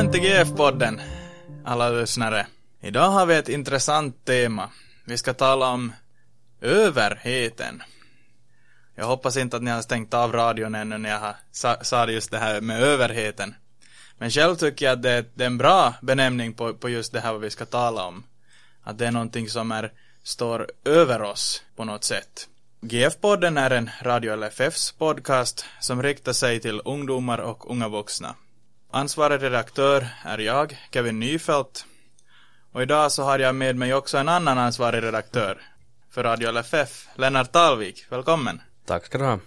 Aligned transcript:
Välkommen 0.00 0.20
till 0.20 0.30
GF-podden, 0.30 1.00
alla 1.64 1.90
lyssnare. 1.90 2.46
Idag 2.80 3.10
har 3.10 3.26
vi 3.26 3.34
ett 3.34 3.48
intressant 3.48 4.24
tema. 4.24 4.70
Vi 5.04 5.18
ska 5.18 5.34
tala 5.34 5.68
om 5.68 5.92
överheten. 6.60 7.82
Jag 8.94 9.06
hoppas 9.06 9.36
inte 9.36 9.56
att 9.56 9.62
ni 9.62 9.70
har 9.70 9.82
stängt 9.82 10.14
av 10.14 10.32
radion 10.32 10.74
ännu 10.74 10.98
när 10.98 11.10
jag 11.10 11.18
har 11.18 11.34
sa, 11.52 11.76
sa 11.82 12.06
just 12.06 12.30
det 12.30 12.38
här 12.38 12.60
med 12.60 12.82
överheten. 12.82 13.54
Men 14.18 14.30
själv 14.30 14.56
tycker 14.56 14.86
jag 14.86 14.92
att 14.92 15.02
det 15.02 15.10
är, 15.10 15.24
det 15.34 15.44
är 15.44 15.46
en 15.46 15.58
bra 15.58 15.94
benämning 16.02 16.52
på, 16.52 16.74
på 16.74 16.88
just 16.88 17.12
det 17.12 17.20
här 17.20 17.32
vad 17.32 17.40
vi 17.40 17.50
ska 17.50 17.64
tala 17.64 18.04
om. 18.04 18.24
Att 18.82 18.98
det 18.98 19.06
är 19.06 19.12
någonting 19.12 19.48
som 19.48 19.72
är, 19.72 19.92
står 20.22 20.70
över 20.84 21.22
oss 21.22 21.62
på 21.76 21.84
något 21.84 22.04
sätt. 22.04 22.48
GF-podden 22.80 23.60
är 23.60 23.70
en 23.70 23.90
Radio 24.02 24.36
LFFs 24.36 24.92
podcast 24.92 25.64
som 25.80 26.02
riktar 26.02 26.32
sig 26.32 26.60
till 26.60 26.80
ungdomar 26.84 27.38
och 27.38 27.70
unga 27.70 27.88
vuxna. 27.88 28.34
Ansvarig 28.92 29.42
redaktör 29.42 30.08
är 30.24 30.38
jag, 30.38 30.78
Kevin 30.92 31.20
Nyfält. 31.20 31.84
Och 32.72 32.82
idag 32.82 33.12
så 33.12 33.22
har 33.22 33.38
jag 33.38 33.54
med 33.54 33.76
mig 33.76 33.94
också 33.94 34.18
en 34.18 34.28
annan 34.28 34.58
ansvarig 34.58 35.02
redaktör 35.02 35.62
för 36.10 36.22
Radio 36.22 36.50
LFF, 36.52 37.08
Lennart 37.14 37.52
Talvik. 37.52 38.06
Välkommen. 38.08 38.60
Tack 38.84 39.06
ska 39.06 39.18
du 39.18 39.24
ha. 39.24 39.38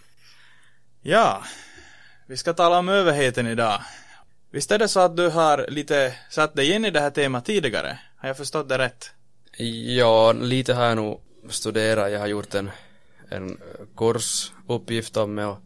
Ja, 1.01 1.43
vi 2.27 2.37
ska 2.37 2.53
tala 2.53 2.79
om 2.79 2.89
överheten 2.89 3.47
idag. 3.47 3.81
Visst 4.51 4.71
är 4.71 4.79
det 4.79 4.87
så 4.87 4.99
att 4.99 5.17
du 5.17 5.29
har 5.29 5.65
lite 5.67 6.15
satt 6.29 6.55
dig 6.55 6.71
in 6.71 6.85
i 6.85 6.91
det 6.91 6.99
här 6.99 7.11
temat 7.11 7.45
tidigare? 7.45 7.99
Har 8.17 8.29
jag 8.29 8.37
förstått 8.37 8.69
det 8.69 8.77
rätt? 8.77 9.11
Ja, 9.97 10.31
lite 10.31 10.73
har 10.73 10.85
jag 10.85 10.95
nog 10.95 11.21
studerat. 11.49 12.11
Jag 12.11 12.19
har 12.19 12.27
gjort 12.27 12.55
en, 12.55 12.71
en 13.29 13.57
kursuppgift 13.97 15.17
om 15.17 15.35
det 15.35 15.45
och 15.45 15.57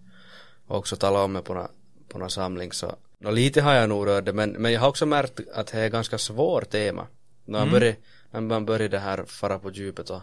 också 0.68 0.96
talat 0.96 1.26
om 1.26 1.34
det 1.34 1.42
på 1.42 1.54
några, 1.54 1.70
på 2.10 2.30
samling 2.30 2.72
så 2.72 2.96
no, 3.20 3.32
lite 3.32 3.62
har 3.62 3.74
jag 3.74 3.90
nog 3.90 4.08
rört 4.08 4.26
det 4.26 4.34
men, 4.34 4.50
men 4.50 4.74
jag 4.74 4.82
har 4.82 4.88
också 4.88 5.06
märkt 5.06 5.40
att 5.54 5.68
det 5.68 5.80
är 5.80 5.90
ganska 5.90 6.18
svårt 6.18 6.70
tema. 6.70 7.08
När 7.46 7.60
man, 7.60 7.68
mm. 7.68 7.80
börjar, 7.80 7.96
när 8.32 8.42
man 8.42 8.66
börjar 8.66 8.90
det 8.90 9.00
här 9.00 9.24
fara 9.26 9.60
på 9.60 9.72
djupet 9.72 10.10
och, 10.10 10.22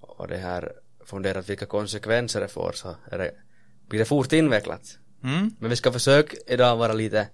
och 0.00 0.28
det 0.28 0.36
här 0.36 0.72
funderat 1.06 1.48
vilka 1.48 1.66
konsekvenser 1.66 2.40
det 2.40 2.48
får 2.48 2.72
så 2.72 2.96
är 3.10 3.18
det, 3.18 3.30
blir 3.88 3.98
det 3.98 4.04
fort 4.04 4.32
invecklat. 4.32 4.98
Mm. 5.24 5.50
Men 5.58 5.70
vi 5.70 5.76
ska 5.76 5.92
försöka 5.92 6.36
idag 6.46 6.76
vara 6.76 6.92
lite, 6.92 7.28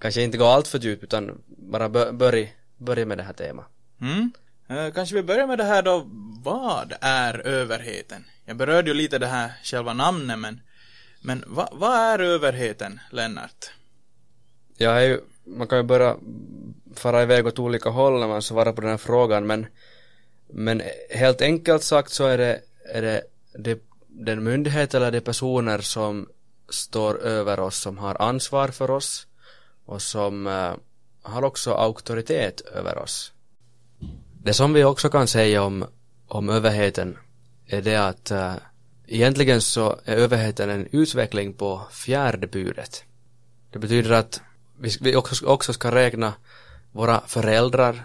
kanske 0.00 0.22
inte 0.22 0.38
gå 0.38 0.44
allt 0.44 0.68
för 0.68 0.78
djupt 0.78 1.04
utan 1.04 1.42
bara 1.46 1.88
börja, 2.12 2.48
börja 2.76 3.06
med 3.06 3.18
det 3.18 3.24
här 3.24 3.32
temat. 3.32 3.66
Mm. 4.00 4.32
Eh, 4.68 4.92
kanske 4.92 5.14
vi 5.14 5.22
börjar 5.22 5.46
med 5.46 5.58
det 5.58 5.64
här 5.64 5.82
då, 5.82 6.06
vad 6.44 6.94
är 7.00 7.46
överheten? 7.46 8.24
Jag 8.44 8.56
berörde 8.56 8.90
ju 8.90 8.94
lite 8.94 9.18
det 9.18 9.26
här 9.26 9.52
själva 9.62 9.92
namnet 9.92 10.38
men, 10.38 10.60
men 11.20 11.44
vad, 11.46 11.68
vad 11.72 11.98
är 11.98 12.18
överheten, 12.18 13.00
Lennart? 13.10 13.70
Jag 14.82 14.96
är 14.96 15.08
ju, 15.08 15.20
man 15.44 15.66
kan 15.66 15.78
ju 15.78 15.84
börja 15.84 16.16
fara 16.94 17.22
iväg 17.22 17.46
åt 17.46 17.58
olika 17.58 17.90
håll 17.90 18.20
när 18.20 18.28
man 18.28 18.42
svarar 18.42 18.72
på 18.72 18.80
den 18.80 18.90
här 18.90 18.96
frågan 18.96 19.46
men, 19.46 19.66
men 20.46 20.82
helt 21.10 21.42
enkelt 21.42 21.82
sagt 21.82 22.10
så 22.10 22.24
är 22.26 22.38
det, 22.38 22.60
är 22.94 23.02
det, 23.02 23.22
det 23.52 23.78
den 24.08 24.44
myndighet 24.44 24.94
eller 24.94 25.10
de 25.10 25.20
personer 25.20 25.78
som 25.78 26.28
står 26.68 27.22
över 27.22 27.60
oss 27.60 27.78
som 27.78 27.98
har 27.98 28.22
ansvar 28.22 28.68
för 28.68 28.90
oss 28.90 29.26
och 29.84 30.02
som 30.02 30.46
uh, 30.46 30.74
har 31.22 31.44
också 31.44 31.72
auktoritet 31.72 32.60
över 32.60 32.98
oss. 32.98 33.32
Det 34.42 34.54
som 34.54 34.72
vi 34.72 34.84
också 34.84 35.08
kan 35.08 35.26
säga 35.26 35.62
om, 35.62 35.84
om 36.28 36.48
överheten 36.48 37.18
är 37.66 37.82
det 37.82 37.96
att 37.96 38.30
uh, 38.30 38.54
egentligen 39.06 39.60
så 39.60 40.00
är 40.04 40.16
överheten 40.16 40.70
en 40.70 40.88
utveckling 40.92 41.52
på 41.52 41.82
fjärde 41.90 42.46
budet. 42.46 43.04
Det 43.70 43.78
betyder 43.78 44.10
att 44.10 44.40
vi, 44.78 45.16
också, 45.16 45.46
också 45.46 45.72
ska 45.72 45.90
räkna 45.90 46.34
våra 46.92 47.20
föräldrar, 47.20 48.02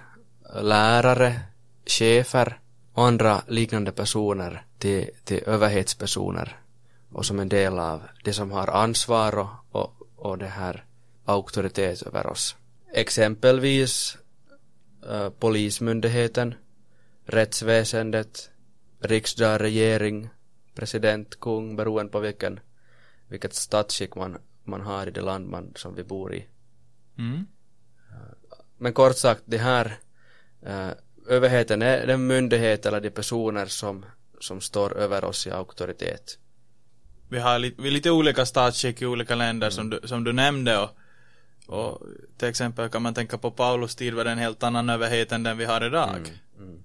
lärare, 0.62 1.40
chefer 1.86 2.60
och 2.94 3.06
andra 3.06 3.42
liknande 3.48 3.92
personer 3.92 4.66
till, 4.78 5.10
till 5.24 5.44
överhetspersoner 5.46 6.58
och 7.12 7.26
som 7.26 7.40
en 7.40 7.50
del 7.50 7.80
av 7.80 8.02
det 8.24 8.34
som 8.34 8.52
har 8.52 8.68
ansvar 8.68 9.38
och, 9.38 9.50
och, 9.72 9.94
och 10.16 10.38
det 10.38 10.48
här 10.48 10.86
auktoritet 11.26 12.02
över 12.02 12.28
oss. 12.28 12.56
Exempelvis 12.94 14.18
eh, 15.10 15.30
polismyndigheten, 15.30 16.56
rättsväsendet, 17.26 18.50
riksdag, 19.00 19.62
regering, 19.62 20.30
president, 20.76 21.40
kung, 21.40 21.76
beroende 21.76 22.12
på 22.12 22.20
vilken, 22.20 22.60
vilket 23.28 23.54
statsskick 23.54 24.16
man, 24.16 24.38
man 24.64 24.82
har 24.82 25.08
i 25.08 25.12
det 25.12 25.22
land 25.22 25.48
man, 25.48 25.74
som 25.76 25.96
vi 25.96 26.04
bor 26.04 26.34
i. 26.34 26.48
Mm. 27.18 27.46
Men 28.78 28.94
kort 28.94 29.18
sagt, 29.18 29.42
det 29.46 29.58
här 29.58 29.98
äh, 30.66 30.90
överheten 31.28 31.82
är 31.82 32.08
den 32.08 32.28
myndighet 32.28 32.86
eller 32.86 33.02
de 33.02 33.10
personer 33.10 33.66
som, 33.66 34.06
som 34.40 34.62
står 34.62 34.98
över 34.98 35.26
oss 35.26 35.48
i 35.48 35.52
auktoritet. 35.52 36.38
Vi 37.30 37.40
har 37.40 37.60
li, 37.60 37.76
vi 37.78 37.92
lite 37.92 38.12
olika 38.12 38.46
statsskick 38.46 39.02
i 39.02 39.06
olika 39.06 39.36
länder 39.36 39.68
mm. 39.68 39.72
som, 39.72 39.90
du, 39.90 40.08
som 40.08 40.24
du 40.24 40.34
nämnde 40.34 40.78
och, 40.78 40.90
och 41.68 42.02
till 42.38 42.48
exempel 42.48 42.90
kan 42.90 43.02
man 43.02 43.14
tänka 43.14 43.38
på 43.38 43.52
Paulus 43.52 43.96
tid 43.96 44.14
var 44.14 44.24
det 44.24 44.32
en 44.32 44.38
helt 44.38 44.64
annan 44.64 44.90
överhet 44.90 45.32
än 45.32 45.44
den 45.44 45.58
vi 45.58 45.66
har 45.66 45.86
idag. 45.86 46.16
Mm. 46.16 46.70
Mm. 46.70 46.84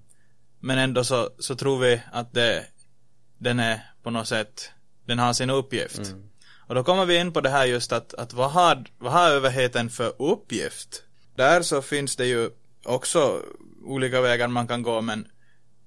Men 0.59 0.77
ändå 0.77 1.03
så, 1.03 1.29
så 1.39 1.55
tror 1.55 1.79
vi 1.79 2.01
att 2.11 2.33
det, 2.33 2.65
den 3.37 3.59
är 3.59 3.81
på 4.03 4.09
något 4.09 4.27
sätt, 4.27 4.71
den 5.05 5.19
har 5.19 5.33
sin 5.33 5.49
uppgift. 5.49 5.97
Mm. 5.97 6.29
Och 6.73 6.77
då 6.77 6.83
kommer 6.83 7.05
vi 7.05 7.17
in 7.17 7.31
på 7.31 7.41
det 7.41 7.49
här 7.49 7.65
just 7.65 7.91
att, 7.91 8.13
att 8.13 8.33
vad, 8.33 8.51
har, 8.51 8.83
vad 8.97 9.11
har 9.13 9.29
överheten 9.29 9.89
för 9.89 10.13
uppgift? 10.21 11.03
Där 11.35 11.61
så 11.61 11.81
finns 11.81 12.15
det 12.15 12.25
ju 12.25 12.49
också 12.83 13.41
olika 13.83 14.21
vägar 14.21 14.47
man 14.47 14.67
kan 14.67 14.83
gå 14.83 15.01
men 15.01 15.27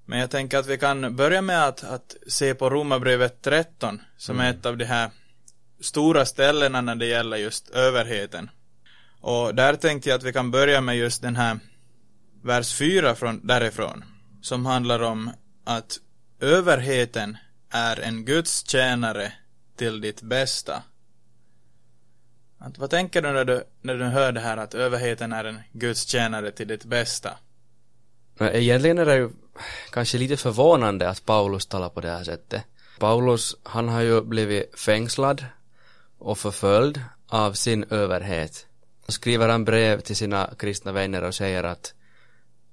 men 0.05 0.19
jag 0.19 0.31
tänker 0.31 0.57
att 0.57 0.67
vi 0.67 0.77
kan 0.77 1.15
börja 1.15 1.41
med 1.41 1.67
att, 1.67 1.83
att 1.83 2.15
se 2.27 2.55
på 2.55 2.69
Romarbrevet 2.69 3.41
13 3.41 4.01
som 4.17 4.35
mm. 4.35 4.45
är 4.45 4.51
ett 4.59 4.65
av 4.65 4.77
de 4.77 4.85
här 4.85 5.09
stora 5.81 6.25
ställena 6.25 6.81
när 6.81 6.95
det 6.95 7.05
gäller 7.05 7.37
just 7.37 7.69
överheten. 7.69 8.49
Och 9.21 9.55
där 9.55 9.75
tänkte 9.75 10.09
jag 10.09 10.17
att 10.17 10.23
vi 10.23 10.33
kan 10.33 10.51
börja 10.51 10.81
med 10.81 10.97
just 10.97 11.21
den 11.21 11.35
här 11.35 11.59
vers 12.43 12.73
4 12.73 13.15
från, 13.15 13.47
därifrån 13.47 14.03
som 14.41 14.65
handlar 14.65 14.99
om 14.99 15.31
att 15.65 15.97
överheten 16.39 17.37
är 17.69 17.99
en 17.99 18.25
Guds 18.25 18.69
tjänare 18.69 19.33
till 19.77 20.01
ditt 20.01 20.21
bästa. 20.21 20.83
Att, 22.57 22.77
vad 22.77 22.89
tänker 22.89 23.21
du 23.21 23.31
när, 23.31 23.45
du 23.45 23.63
när 23.81 23.95
du 23.95 24.05
hör 24.05 24.31
det 24.31 24.39
här 24.39 24.57
att 24.57 24.73
överheten 24.73 25.33
är 25.33 25.43
en 25.43 25.59
Guds 25.71 26.05
tjänare 26.05 26.51
till 26.51 26.67
ditt 26.67 26.85
bästa? 26.85 27.37
Egentligen 28.39 28.97
är 28.97 29.05
det 29.05 29.15
ju 29.15 29.29
kanske 29.91 30.17
lite 30.17 30.37
förvånande 30.37 31.09
att 31.09 31.25
Paulus 31.25 31.65
talar 31.65 31.89
på 31.89 32.01
det 32.01 32.11
här 32.11 32.23
sättet. 32.23 32.63
Paulus, 32.99 33.55
han 33.63 33.89
har 33.89 34.01
ju 34.01 34.21
blivit 34.21 34.79
fängslad 34.79 35.45
och 36.17 36.37
förföljd 36.37 37.01
av 37.27 37.53
sin 37.53 37.83
överhet. 37.83 38.65
Då 39.05 39.11
skriver 39.11 39.49
han 39.49 39.65
brev 39.65 39.99
till 39.99 40.15
sina 40.15 40.49
kristna 40.57 40.91
vänner 40.91 41.23
och 41.23 41.35
säger 41.35 41.63
att 41.63 41.93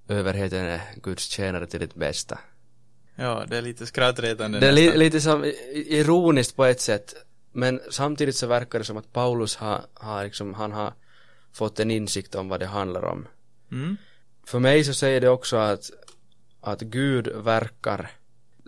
överheten 0.08 0.66
är 0.66 0.80
Guds 1.02 1.24
tjänare 1.24 1.66
till 1.66 1.80
ditt 1.80 1.94
bästa. 1.94 2.38
Ja, 3.16 3.44
det 3.48 3.56
är 3.56 3.62
lite 3.62 3.86
skrattretande 3.86 4.60
Det 4.60 4.68
är 4.68 4.72
li 4.72 4.96
lite 4.96 5.20
som 5.20 5.44
ironiskt 5.72 6.56
på 6.56 6.64
ett 6.64 6.80
sätt. 6.80 7.14
Men 7.52 7.80
samtidigt 7.90 8.36
så 8.36 8.46
verkar 8.46 8.78
det 8.78 8.84
som 8.84 8.96
att 8.96 9.12
Paulus 9.12 9.56
har, 9.56 9.80
har 9.94 10.24
liksom, 10.24 10.54
han 10.54 10.72
har 10.72 10.92
fått 11.52 11.80
en 11.80 11.90
insikt 11.90 12.34
om 12.34 12.48
vad 12.48 12.60
det 12.60 12.66
handlar 12.66 13.04
om. 13.04 13.26
Mm. 13.72 13.96
För 14.46 14.58
mig 14.58 14.84
så 14.84 14.94
säger 14.94 15.20
det 15.20 15.28
också 15.28 15.56
att, 15.56 15.90
att 16.60 16.80
Gud 16.80 17.28
verkar 17.28 18.10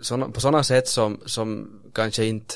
såna, 0.03 0.29
på 0.29 0.41
sådana 0.41 0.63
sätt 0.63 0.89
som, 0.89 1.21
som 1.27 1.81
kanske 1.95 2.25
inte 2.25 2.55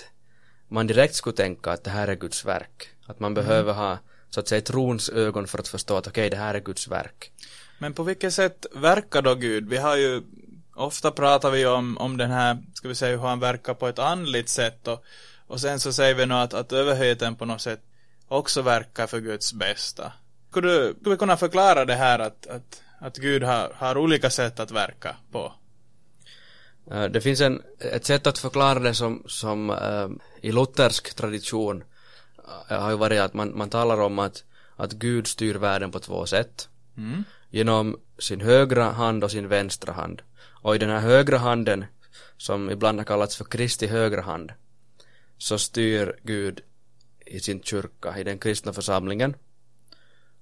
man 0.68 0.86
direkt 0.86 1.14
skulle 1.14 1.36
tänka 1.36 1.70
att 1.70 1.84
det 1.84 1.90
här 1.90 2.08
är 2.08 2.14
Guds 2.14 2.44
verk. 2.44 2.88
Att 3.06 3.20
man 3.20 3.32
mm. 3.32 3.44
behöver 3.44 3.72
ha 3.72 3.98
så 4.30 4.40
att 4.40 4.48
säga 4.48 4.60
trons 4.60 5.08
ögon 5.08 5.46
för 5.46 5.58
att 5.58 5.68
förstå 5.68 5.96
att 5.96 6.06
okej, 6.06 6.22
okay, 6.22 6.30
det 6.30 6.36
här 6.36 6.54
är 6.54 6.60
Guds 6.60 6.88
verk. 6.88 7.32
Men 7.78 7.94
på 7.94 8.02
vilket 8.02 8.34
sätt 8.34 8.66
verkar 8.74 9.22
då 9.22 9.34
Gud? 9.34 9.68
Vi 9.68 9.76
har 9.76 9.96
ju 9.96 10.22
ofta 10.80 11.10
pratar 11.10 11.50
vi 11.50 11.66
om, 11.66 11.98
om 11.98 12.16
den 12.16 12.30
här, 12.30 12.58
ska 12.74 12.88
vi 12.88 12.94
säga 12.94 13.16
hur 13.16 13.26
han 13.26 13.40
verkar 13.40 13.74
på 13.74 13.88
ett 13.88 13.98
andligt 13.98 14.48
sätt 14.48 14.88
och, 14.88 15.04
och 15.46 15.60
sen 15.60 15.80
så 15.80 15.92
säger 15.92 16.14
vi 16.14 16.26
nog 16.26 16.38
att, 16.38 16.54
att 16.54 16.72
överheten 16.72 17.36
på 17.36 17.44
något 17.44 17.60
sätt 17.60 17.80
också 18.28 18.62
verkar 18.62 19.06
för 19.06 19.20
Guds 19.20 19.52
bästa. 19.52 20.12
Skulle 20.50 20.68
du, 20.68 20.94
skulle 21.00 21.14
vi 21.14 21.18
kunna 21.18 21.36
förklara 21.36 21.84
det 21.84 21.94
här 21.94 22.18
att, 22.18 22.46
att, 22.46 22.82
att 22.98 23.16
Gud 23.16 23.42
har, 23.42 23.72
har 23.76 23.98
olika 23.98 24.30
sätt 24.30 24.60
att 24.60 24.70
verka 24.70 25.16
på? 25.32 25.52
Eh, 26.90 27.04
det 27.04 27.20
finns 27.20 27.40
en, 27.40 27.62
ett 27.78 28.04
sätt 28.04 28.26
att 28.26 28.38
förklara 28.38 28.78
det 28.78 28.94
som, 28.94 29.22
som 29.26 29.70
äh, 29.70 30.08
i 30.40 30.52
luthersk 30.52 31.14
tradition 31.14 31.84
äh, 32.68 32.80
har 32.80 32.90
ju 32.90 32.96
varit 32.96 33.20
att 33.20 33.34
man, 33.34 33.58
man 33.58 33.70
talar 33.70 34.00
om 34.00 34.18
att, 34.18 34.44
att 34.76 34.92
Gud 34.92 35.26
styr 35.26 35.54
världen 35.54 35.90
på 35.90 35.98
två 35.98 36.26
sätt. 36.26 36.68
Mm. 36.96 37.24
Genom 37.50 37.96
sin 38.18 38.40
högra 38.40 38.90
hand 38.90 39.24
och 39.24 39.30
sin 39.30 39.48
vänstra 39.48 39.92
hand. 39.92 40.22
Och 40.62 40.74
i 40.74 40.78
den 40.78 40.90
här 40.90 41.00
högra 41.00 41.38
handen, 41.38 41.84
som 42.36 42.70
ibland 42.70 42.98
har 42.98 43.04
kallats 43.04 43.36
för 43.36 43.44
Kristi 43.44 43.86
högra 43.86 44.20
hand, 44.20 44.52
så 45.38 45.58
styr 45.58 46.16
Gud 46.22 46.60
i 47.26 47.40
sin 47.40 47.62
kyrka, 47.62 48.18
i 48.18 48.24
den 48.24 48.38
kristna 48.38 48.72
församlingen. 48.72 49.36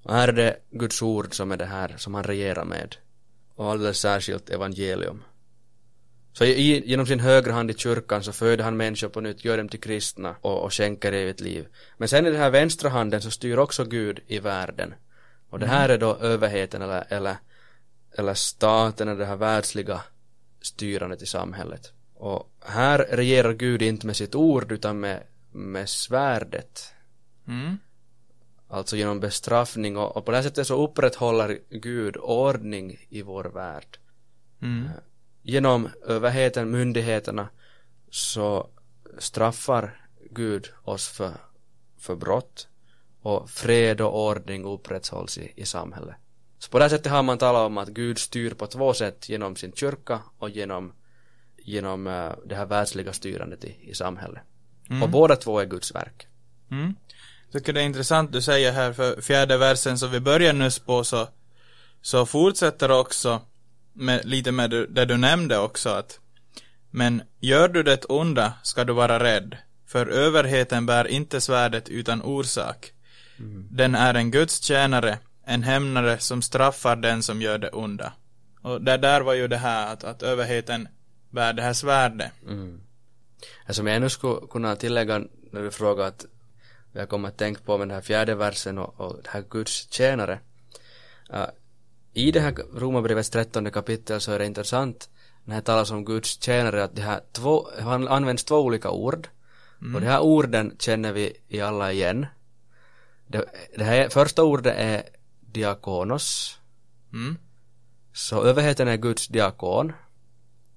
Och 0.02 0.14
här 0.14 0.28
är 0.28 0.32
det 0.32 0.56
Guds 0.70 1.02
ord 1.02 1.34
som 1.34 1.52
är 1.52 1.56
det 1.56 1.66
här 1.66 1.94
som 1.96 2.14
han 2.14 2.24
regerar 2.24 2.64
med. 2.64 2.96
Och 3.54 3.70
alldeles 3.70 3.98
särskilt 3.98 4.50
evangelium. 4.50 5.22
Så 6.32 6.44
i, 6.44 6.88
genom 6.90 7.06
sin 7.06 7.20
högra 7.20 7.52
hand 7.52 7.70
i 7.70 7.74
kyrkan 7.74 8.22
så 8.22 8.32
föder 8.32 8.64
han 8.64 8.76
människor 8.76 9.08
på 9.08 9.20
nytt, 9.20 9.44
gör 9.44 9.56
dem 9.56 9.68
till 9.68 9.80
kristna 9.80 10.36
och, 10.40 10.62
och 10.62 10.74
skänker 10.74 11.12
evigt 11.12 11.40
liv. 11.40 11.66
Men 11.96 12.08
sen 12.08 12.26
i 12.26 12.30
den 12.30 12.40
här 12.40 12.50
vänstra 12.50 12.90
handen 12.90 13.22
så 13.22 13.30
styr 13.30 13.56
också 13.56 13.84
Gud 13.84 14.20
i 14.26 14.38
världen. 14.38 14.94
Och 15.50 15.58
det 15.58 15.66
här 15.66 15.88
är 15.88 15.98
då 15.98 16.16
överheten 16.16 16.82
eller, 16.82 17.04
eller, 17.08 17.36
eller 18.12 18.34
staten 18.34 19.08
eller 19.08 19.18
det 19.18 19.26
här 19.26 19.36
världsliga 19.36 20.02
styrandet 20.60 21.22
i 21.22 21.26
samhället. 21.26 21.92
Och 22.14 22.50
här 22.60 22.98
regerar 22.98 23.52
Gud 23.52 23.82
inte 23.82 24.06
med 24.06 24.16
sitt 24.16 24.34
ord 24.34 24.72
utan 24.72 25.00
med, 25.00 25.22
med 25.52 25.88
svärdet. 25.88 26.94
Mm. 27.48 27.78
Alltså 28.68 28.96
genom 28.96 29.20
bestraffning 29.20 29.96
och, 29.96 30.16
och 30.16 30.24
på 30.24 30.30
det 30.30 30.36
här 30.36 30.44
sättet 30.44 30.66
så 30.66 30.84
upprätthåller 30.84 31.58
Gud 31.70 32.16
ordning 32.16 33.06
i 33.08 33.22
vår 33.22 33.44
värld. 33.44 33.98
Mm. 34.62 34.88
Genom 35.42 35.88
överheten, 36.06 36.70
myndigheterna 36.70 37.48
så 38.10 38.68
straffar 39.18 40.08
Gud 40.30 40.72
oss 40.84 41.08
för, 41.08 41.32
för 41.98 42.16
brott 42.16 42.68
och 43.20 43.50
fred 43.50 44.00
och 44.00 44.26
ordning 44.26 44.64
upprätthålls 44.64 45.38
i, 45.38 45.52
i 45.56 45.64
samhället. 45.64 46.16
Så 46.58 46.70
på 46.70 46.78
det 46.78 46.84
här 46.84 46.88
sättet 46.88 47.12
har 47.12 47.22
man 47.22 47.38
talat 47.38 47.66
om 47.66 47.78
att 47.78 47.88
Gud 47.88 48.18
styr 48.18 48.54
på 48.54 48.66
två 48.66 48.94
sätt 48.94 49.28
genom 49.28 49.56
sin 49.56 49.72
kyrka 49.72 50.20
och 50.38 50.50
genom, 50.50 50.92
genom 51.56 52.06
uh, 52.06 52.32
det 52.46 52.54
här 52.54 52.66
världsliga 52.66 53.12
styrandet 53.12 53.64
i, 53.64 53.76
i 53.80 53.94
samhället. 53.94 54.42
Mm. 54.90 55.02
Och 55.02 55.10
båda 55.10 55.36
två 55.36 55.60
är 55.60 55.66
Guds 55.66 55.94
verk. 55.94 56.26
Mm. 56.70 56.96
Jag 57.50 57.60
tycker 57.60 57.72
det 57.72 57.80
är 57.80 57.84
intressant 57.84 58.32
du 58.32 58.42
säger 58.42 58.72
här 58.72 58.92
för 58.92 59.20
fjärde 59.20 59.56
versen 59.56 59.98
som 59.98 60.10
vi 60.10 60.20
börjar 60.20 60.52
nyss 60.52 60.78
på 60.78 61.04
så, 61.04 61.28
så 62.02 62.26
fortsätter 62.26 62.90
också 62.90 63.40
med, 63.92 64.24
lite 64.24 64.52
med 64.52 64.70
det, 64.70 64.86
det 64.86 65.04
du 65.04 65.16
nämnde 65.16 65.58
också 65.58 65.88
att 65.88 66.20
men 66.90 67.22
gör 67.40 67.68
du 67.68 67.82
det 67.82 68.04
onda 68.04 68.52
ska 68.62 68.84
du 68.84 68.92
vara 68.92 69.24
rädd 69.24 69.56
för 69.86 70.06
överheten 70.06 70.86
bär 70.86 71.06
inte 71.06 71.40
svärdet 71.40 71.88
utan 71.88 72.22
orsak. 72.22 72.92
Mm. 73.38 73.68
Den 73.70 73.94
är 73.94 74.14
en 74.14 74.30
Guds 74.30 74.62
tjänare, 74.62 75.18
en 75.48 75.62
hämnare 75.62 76.18
som 76.18 76.42
straffar 76.42 76.96
den 76.96 77.22
som 77.22 77.42
gör 77.42 77.58
det 77.58 77.70
onda. 77.70 78.12
Och 78.62 78.82
det 78.82 78.96
där 78.96 79.20
var 79.20 79.34
ju 79.34 79.48
det 79.48 79.56
här 79.56 79.92
att, 79.92 80.04
att 80.04 80.22
överheten 80.22 80.88
bär 81.30 81.52
det 81.52 81.62
här 81.62 81.72
svärdet. 81.72 82.32
Mm. 82.46 82.80
Alltså, 83.66 83.82
jag 83.82 83.96
ännu 83.96 84.08
skulle 84.08 84.46
kunna 84.50 84.76
tillägga 84.76 85.18
när 85.50 85.62
du 85.62 85.70
frågar 85.70 86.04
att 86.04 86.26
jag 86.92 87.08
kommer 87.08 87.28
att 87.28 87.36
tänka 87.36 87.60
på 87.64 87.78
med 87.78 87.88
den 87.88 87.94
här 87.94 88.02
fjärde 88.02 88.34
versen 88.34 88.78
och, 88.78 89.00
och 89.00 89.20
det 89.22 89.30
här 89.30 89.44
Guds 89.50 89.92
tjänare. 89.92 90.38
Uh, 91.34 91.46
I 92.12 92.32
det 92.32 92.40
här 92.40 92.54
Romarbrevets 92.74 93.30
trettonde 93.30 93.70
kapitel 93.70 94.20
så 94.20 94.32
är 94.32 94.38
det 94.38 94.46
intressant 94.46 95.08
när 95.44 95.56
det 95.56 95.62
talas 95.62 95.90
om 95.90 96.04
Guds 96.04 96.42
tjänare 96.42 96.84
att 96.84 96.96
det 96.96 97.02
här 97.02 97.20
två, 97.32 97.68
han 97.80 98.08
används 98.08 98.44
två 98.44 98.56
olika 98.56 98.90
ord. 98.90 99.28
Mm. 99.80 99.94
Och 99.94 100.00
de 100.00 100.06
här 100.06 100.20
orden 100.20 100.76
känner 100.78 101.12
vi 101.12 101.36
i 101.48 101.60
alla 101.60 101.92
igen. 101.92 102.26
Det, 103.26 103.44
det 103.76 103.84
här 103.84 104.08
första 104.08 104.42
ordet 104.42 104.74
är 104.76 105.02
diakonos. 105.52 106.58
Mm. 107.12 107.38
Så 108.12 108.44
överheten 108.44 108.88
är 108.88 108.96
Guds 108.96 109.28
diakon. 109.28 109.92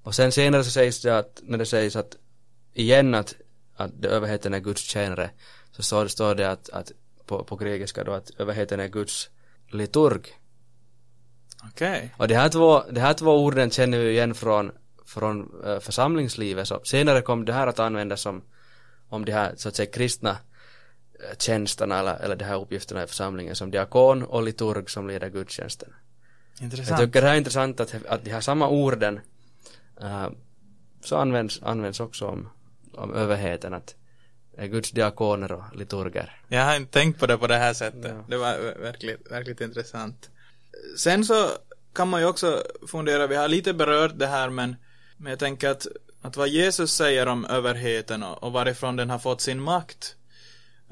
Och 0.04 0.16
sen 0.16 0.32
senare 0.32 0.64
så 0.64 0.72
sägs 0.72 1.02
det 1.02 1.18
att, 1.18 1.42
när 1.44 1.58
det 1.58 1.66
sägs 1.66 1.96
att 1.96 2.16
igen 2.74 3.16
att, 3.16 3.36
att 3.76 4.06
överheten 4.06 4.54
är 4.54 4.60
Guds 4.60 4.82
tjänare 4.82 5.30
så 5.72 5.84
står, 5.84 6.08
står 6.08 6.36
det 6.36 6.52
att, 6.52 6.70
att 6.70 6.92
på, 7.26 7.44
på 7.44 7.56
grekiska 7.56 8.04
då 8.04 8.14
att 8.14 8.30
överheten 8.38 8.80
är 8.80 8.88
Guds 8.88 9.30
liturg. 9.68 10.22
Okej. 11.64 11.98
Okay. 11.98 12.10
Och 12.18 12.28
de 12.28 12.36
här 12.36 12.50
två, 12.50 12.84
de 12.92 13.00
här 13.00 13.14
två 13.14 13.46
orden 13.46 13.72
känner 13.72 14.00
vi 14.00 14.10
igen 14.10 14.34
från, 14.34 14.72
från 15.06 15.52
uh, 15.66 15.80
församlingslivet. 15.80 16.68
Så 16.68 16.82
senare 16.84 17.22
kom 17.22 17.46
det 17.46 17.54
här 17.54 17.68
att 17.68 17.80
användas 17.80 18.22
som 18.22 18.42
om 19.10 19.26
de 19.26 19.32
här 19.32 19.54
så 19.58 19.70
att 19.70 19.76
säga 19.76 19.92
kristna 19.92 20.38
tjänsterna 21.38 22.00
eller, 22.00 22.16
eller 22.16 22.36
de 22.36 22.46
här 22.46 22.62
uppgifterna 22.62 23.04
i 23.04 23.08
församlingen 23.08 23.56
som 23.56 23.72
diakon 23.72 24.24
och 24.24 24.44
liturg 24.44 24.90
som 24.90 25.08
leder 25.08 25.30
gudstjänsten. 25.30 25.94
Intressant. 26.62 26.90
Jag 26.90 27.00
tycker 27.00 27.22
det 27.22 27.28
här 27.28 27.34
är 27.34 27.38
intressant 27.38 27.80
att, 27.80 27.96
att 28.06 28.26
de 28.26 28.32
här 28.32 28.42
samma 28.42 28.70
orden 28.70 29.20
uh, 30.04 30.30
så 31.02 31.16
används, 31.16 31.62
används 31.64 32.00
också 32.00 32.28
om, 32.28 32.50
om 32.94 33.14
överheten 33.14 33.74
att 33.74 33.96
är 34.58 34.68
Guds 34.68 34.92
diakoner 34.92 35.52
och 35.52 35.76
liturger. 35.76 36.42
Jag 36.48 36.66
har 36.66 36.76
inte 36.76 36.92
tänkt 36.92 37.20
på 37.20 37.28
det 37.28 37.38
på 37.38 37.48
det 37.48 37.58
här 37.58 37.74
sättet. 37.74 38.12
Ja. 38.16 38.26
Det 38.28 38.38
var 38.38 38.82
verkligt, 38.82 39.32
verkligt 39.32 39.62
intressant. 39.62 40.30
Sen 40.98 41.26
så 41.26 41.50
kan 41.94 42.08
man 42.08 42.22
ju 42.22 42.28
också 42.28 42.64
fundera, 42.88 43.28
vi 43.28 43.36
har 43.36 43.48
lite 43.48 43.74
berört 43.74 44.12
det 44.16 44.28
här 44.28 44.50
men, 44.50 44.76
men 45.18 45.30
jag 45.30 45.40
tänker 45.40 45.70
att, 45.70 45.88
att 46.22 46.38
vad 46.38 46.50
Jesus 46.50 46.92
säger 46.92 47.28
om 47.28 47.46
överheten 47.46 48.24
och, 48.24 48.44
och 48.44 48.52
varifrån 48.52 48.96
den 48.96 49.10
har 49.10 49.20
fått 49.20 49.42
sin 49.42 49.62
makt. 49.62 50.16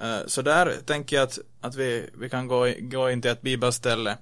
Uh, 0.03 0.27
så 0.27 0.41
där 0.41 0.75
tänker 0.85 1.15
jag 1.15 1.23
att, 1.23 1.39
att 1.61 1.75
vi, 1.75 2.09
vi 2.13 2.29
kan 2.29 2.47
gå, 2.47 2.73
gå 2.79 3.11
in 3.11 3.21
till 3.21 3.31
ett 3.31 3.41
bibelställe 3.41 4.17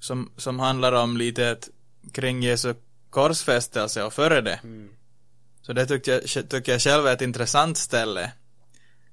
som, 0.00 0.32
som 0.36 0.60
handlar 0.60 0.92
om 0.92 1.16
lite 1.16 1.46
ett, 1.46 1.68
kring 2.12 2.42
Jesu 2.42 2.74
korsfästelse 3.10 4.02
och 4.02 4.12
före 4.12 4.40
det. 4.40 4.60
Mm. 4.62 4.88
Så 5.62 5.72
det 5.72 5.86
tycker 5.86 6.12
jag, 6.12 6.48
tycker 6.48 6.72
jag 6.72 6.80
själv 6.80 7.06
är 7.06 7.12
ett 7.12 7.22
intressant 7.22 7.78
ställe. 7.78 8.32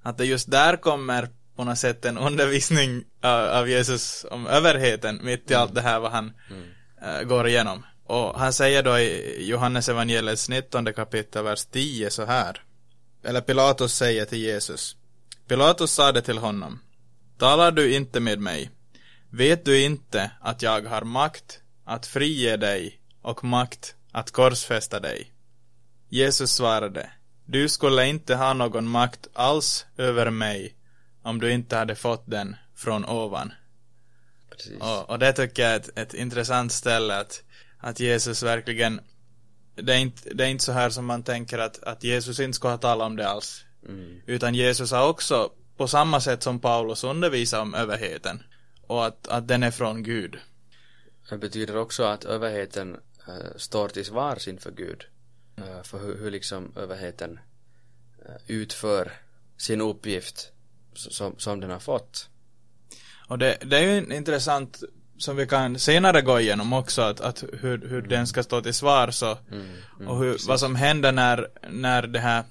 Att 0.01 0.17
det 0.17 0.25
just 0.25 0.51
där 0.51 0.75
kommer 0.75 1.29
på 1.55 1.63
något 1.63 1.77
sätt 1.77 2.05
en 2.05 2.17
undervisning 2.17 3.03
av, 3.21 3.49
av 3.49 3.69
Jesus 3.69 4.25
om 4.31 4.47
överheten 4.47 5.19
mitt 5.23 5.51
i 5.51 5.53
mm. 5.53 5.63
allt 5.63 5.75
det 5.75 5.81
här 5.81 5.99
vad 5.99 6.11
han 6.11 6.33
mm. 6.49 7.21
uh, 7.21 7.27
går 7.27 7.47
igenom. 7.47 7.85
Och 8.05 8.39
han 8.39 8.53
säger 8.53 8.83
då 8.83 8.99
i 8.99 9.45
Johannes 9.49 9.89
evangeliets 9.89 10.49
19 10.49 10.93
kapitel 10.93 11.43
vers 11.43 11.65
10 11.65 12.09
så 12.09 12.25
här. 12.25 12.63
Eller 13.23 13.41
Pilatus 13.41 13.93
säger 13.93 14.25
till 14.25 14.39
Jesus. 14.39 14.97
Pilatus 15.51 15.91
sade 15.91 16.21
till 16.21 16.37
honom. 16.37 16.79
Talar 17.37 17.71
du 17.71 17.95
inte 17.95 18.19
med 18.19 18.39
mig? 18.39 18.71
Vet 19.29 19.65
du 19.65 19.83
inte 19.83 20.31
att 20.41 20.61
jag 20.61 20.81
har 20.81 21.01
makt 21.01 21.59
att 21.85 22.05
frige 22.05 22.57
dig 22.57 23.01
och 23.21 23.43
makt 23.43 23.95
att 24.11 24.31
korsfästa 24.31 24.99
dig? 24.99 25.31
Jesus 26.09 26.51
svarade, 26.51 27.09
du 27.45 27.69
skulle 27.69 28.07
inte 28.07 28.35
ha 28.35 28.53
någon 28.53 28.87
makt 28.87 29.27
alls 29.33 29.85
över 29.97 30.29
mig 30.29 30.75
om 31.21 31.39
du 31.39 31.51
inte 31.51 31.75
hade 31.75 31.95
fått 31.95 32.23
den 32.25 32.55
från 32.75 33.05
ovan. 33.05 33.53
Och, 34.79 35.09
och, 35.09 35.19
det 35.19 35.33
tycker 35.33 35.63
jag 35.63 35.71
är 35.71 35.77
ett, 35.79 35.97
ett 35.97 36.13
intressant 36.13 36.71
ställe 36.71 37.19
att, 37.19 37.43
att 37.77 37.99
Jesus 37.99 38.43
verkligen 38.43 39.01
det 39.75 39.93
är, 39.93 39.99
inte, 39.99 40.33
det 40.33 40.43
är 40.43 40.49
inte 40.49 40.63
så 40.63 40.71
här 40.71 40.89
som 40.89 41.05
man 41.05 41.23
tänker 41.23 41.59
att, 41.59 41.83
att 41.83 42.03
Jesus 42.03 42.39
inte 42.39 42.55
ska 42.55 42.69
ha 42.69 42.77
talat 42.77 43.05
om 43.05 43.15
det 43.15 43.29
alls. 43.29 43.65
Mm. 43.87 44.21
Utan 44.25 44.55
Jesus 44.55 44.91
har 44.91 45.09
också 45.09 45.51
på 45.77 45.87
samma 45.87 46.21
sätt 46.21 46.43
som 46.43 46.59
Paulus 46.59 47.03
undervisat 47.03 47.61
om 47.61 47.73
överheten 47.73 48.43
och 48.87 49.05
att, 49.05 49.27
att 49.27 49.47
den 49.47 49.63
är 49.63 49.71
från 49.71 50.03
Gud. 50.03 50.37
Det 51.29 51.37
betyder 51.37 51.77
också 51.77 52.03
att 52.03 52.25
överheten 52.25 52.97
äh, 53.27 53.57
står 53.57 53.89
till 53.89 54.05
svars 54.05 54.47
inför 54.47 54.71
Gud 54.71 55.03
äh, 55.57 55.83
för 55.83 55.99
hur, 55.99 56.17
hur 56.17 56.31
liksom 56.31 56.73
överheten 56.75 57.39
äh, 58.25 58.35
utför 58.47 59.11
sin 59.57 59.81
uppgift 59.81 60.51
som, 60.93 61.35
som 61.37 61.59
den 61.59 61.69
har 61.69 61.79
fått. 61.79 62.29
Och 63.27 63.37
det, 63.37 63.57
det 63.61 63.77
är 63.77 63.81
ju 63.81 64.15
intressant 64.15 64.83
som 65.17 65.35
vi 65.35 65.47
kan 65.47 65.79
senare 65.79 66.21
gå 66.21 66.39
igenom 66.39 66.73
också 66.73 67.01
att, 67.01 67.21
att 67.21 67.43
hur, 67.43 67.77
hur 67.87 67.97
mm. 67.97 68.09
den 68.09 68.27
ska 68.27 68.43
stå 68.43 68.61
till 68.61 68.73
svar 68.73 69.11
så 69.11 69.37
mm, 69.51 69.65
mm, 69.99 70.07
och 70.07 70.17
hur, 70.17 70.37
vad 70.47 70.59
som 70.59 70.75
händer 70.75 71.11
när, 71.11 71.47
när 71.69 72.07
det 72.07 72.19
här 72.19 72.43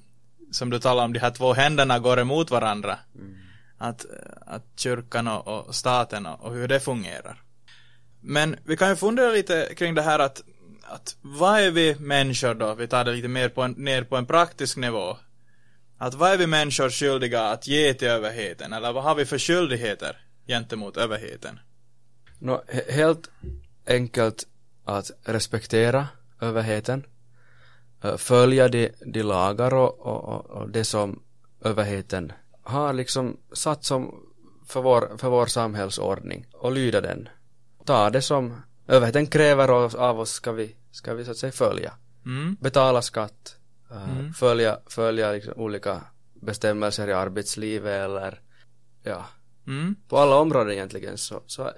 som 0.51 0.71
du 0.71 0.79
talar 0.79 1.05
om, 1.05 1.13
de 1.13 1.19
här 1.19 1.31
två 1.31 1.53
händerna 1.53 1.99
går 1.99 2.21
emot 2.21 2.51
varandra. 2.51 2.99
Mm. 3.15 3.37
Att, 3.79 4.07
att 4.47 4.65
kyrkan 4.77 5.29
och, 5.29 5.49
och 5.49 5.75
staten 5.75 6.27
och, 6.27 6.41
och, 6.41 6.55
hur 6.55 6.69
det 6.69 6.81
fungerar. 6.81 7.43
Men 8.21 8.57
vi 8.65 8.77
kan 8.77 8.89
ju 8.89 8.97
fundera 8.97 9.31
lite 9.31 9.75
kring 9.77 9.95
det 9.95 10.03
här 10.03 10.19
att, 10.19 10.43
att 10.83 11.17
vad 11.21 11.61
är 11.61 11.71
vi 11.71 11.97
människor 11.99 12.55
då? 12.55 12.75
Vi 12.75 12.87
tar 12.87 13.05
det 13.05 13.13
lite 13.13 13.29
mer 13.29 13.49
på 13.49 13.63
en, 13.63 13.73
ner 13.73 14.05
på 14.05 14.17
en 14.17 14.27
praktisk 14.27 14.77
nivå. 14.77 15.17
Att 15.99 16.15
vad 16.15 16.31
är 16.31 16.37
vi 16.37 16.47
människor 16.47 16.91
skyldiga 16.91 17.43
att 17.43 17.67
ge 17.67 17.95
till 17.95 18.09
överheten? 18.09 18.73
Eller 18.73 18.93
vad 18.93 19.03
har 19.03 19.15
vi 19.15 19.27
för 19.27 19.39
skyldigheter 19.39 20.17
gentemot 20.47 20.97
överheten? 20.97 21.61
No, 22.39 22.63
helt 22.89 23.31
enkelt 23.87 24.47
att 24.85 25.11
respektera 25.25 26.09
överheten 26.41 27.05
Eh, 27.05 27.10
följa 28.17 28.69
de, 28.69 28.91
de 29.07 29.23
lagar 29.23 29.75
och, 29.75 30.01
och, 30.01 30.47
och 30.47 30.71
det 30.71 30.85
som 30.85 31.23
överheten 31.61 32.33
har 32.63 32.93
liksom 32.93 33.37
satt 33.53 33.85
som 33.85 34.15
för 34.67 34.83
vår, 34.83 35.17
för 35.19 35.29
vår 35.29 35.47
samhällsordning 35.47 36.47
och 36.53 36.73
lyda 36.73 37.01
den. 37.01 37.29
Ta 37.85 38.11
det 38.11 38.23
som 38.23 38.63
överheten 38.87 39.27
kräver 39.27 39.69
av 39.97 40.21
oss 40.21 40.31
ska 40.31 40.53
vi, 40.53 40.77
ska 40.91 41.15
vi 41.15 41.25
så 41.25 41.31
att 41.31 41.37
säga 41.37 41.53
följa. 41.53 41.93
Mm. 42.27 42.57
Betala 42.61 43.03
skatt, 43.03 43.57
uh, 43.91 44.19
mm. 44.19 44.33
följa, 44.33 44.79
följa 44.87 45.33
liksom 45.33 45.53
olika 45.57 46.01
bestämmelser 46.35 47.09
i 47.09 47.13
arbetslivet 47.13 48.05
eller 48.05 48.41
ja, 49.03 49.25
Mm. 49.67 49.97
På 50.09 50.19
alla 50.19 50.37
områden 50.37 50.73
egentligen 50.73 51.19
så, 51.19 51.43
så 51.47 51.73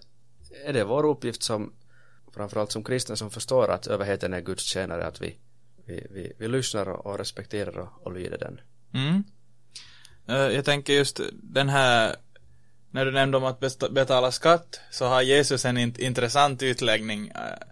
är 0.64 0.72
det 0.72 0.84
vår 0.84 1.04
uppgift 1.04 1.42
som 1.42 1.72
framförallt 2.34 2.72
som 2.72 2.84
kristna 2.84 3.16
som 3.16 3.30
förstår 3.30 3.70
att 3.70 3.86
överheten 3.86 4.34
är 4.34 4.40
Guds 4.40 4.64
tjänare 4.64 5.06
att 5.06 5.22
vi, 5.22 5.38
vi, 5.86 6.06
vi, 6.10 6.32
vi 6.38 6.48
lyssnar 6.48 6.88
och, 6.88 7.06
och 7.06 7.18
respekterar 7.18 7.78
och, 7.78 8.06
och 8.06 8.12
lyder 8.12 8.38
den. 8.38 8.60
Mm. 8.94 9.24
Eh, 10.28 10.54
jag 10.54 10.64
tänker 10.64 10.92
just 10.92 11.20
den 11.32 11.68
här, 11.68 12.16
när 12.90 13.04
du 13.04 13.10
nämnde 13.10 13.36
om 13.36 13.44
att 13.44 13.60
betala 13.90 14.32
skatt, 14.32 14.80
så 14.90 15.06
har 15.06 15.22
Jesus 15.22 15.64
en 15.64 15.78
int- 15.78 16.00
intressant 16.00 16.62
utläggning. 16.62 17.28
Eh, 17.28 17.66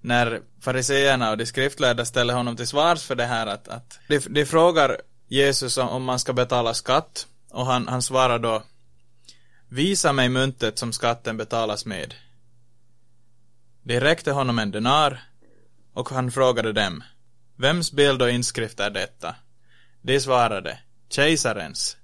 när 0.00 0.40
fariseerna 0.60 1.30
och 1.30 1.38
de 1.38 1.46
skriftlärda 1.46 2.04
ställer 2.04 2.34
honom 2.34 2.56
till 2.56 2.66
svars 2.66 3.02
för 3.02 3.14
det 3.14 3.26
här 3.26 3.46
att, 3.46 3.68
att 3.68 3.98
de, 4.08 4.18
de 4.18 4.46
frågar 4.46 5.00
Jesus 5.28 5.78
om, 5.78 5.88
om 5.88 6.04
man 6.04 6.18
ska 6.18 6.32
betala 6.32 6.74
skatt, 6.74 7.26
och 7.50 7.66
han, 7.66 7.88
han 7.88 8.02
svarar 8.02 8.38
då 8.38 8.62
Visa 9.68 10.12
mig 10.12 10.28
myntet 10.28 10.78
som 10.78 10.92
skatten 10.92 11.36
betalas 11.36 11.86
med. 11.86 12.14
De 13.82 14.00
räckte 14.00 14.32
honom 14.32 14.58
en 14.58 14.70
denar, 14.70 15.22
och 15.92 16.08
han 16.08 16.30
frågade 16.30 16.72
dem 16.72 17.04
Vems 17.62 17.92
bild 17.92 18.22
och 18.22 18.30
inskrift 18.30 18.80
är 18.80 18.90
detta? 18.90 19.34
De 20.00 20.20
svarade, 20.20 20.78
kejsarens. 21.08 21.96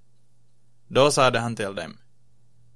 Då 0.89 1.11
sade 1.11 1.39
han 1.39 1.57
till 1.57 1.75
dem, 1.75 1.99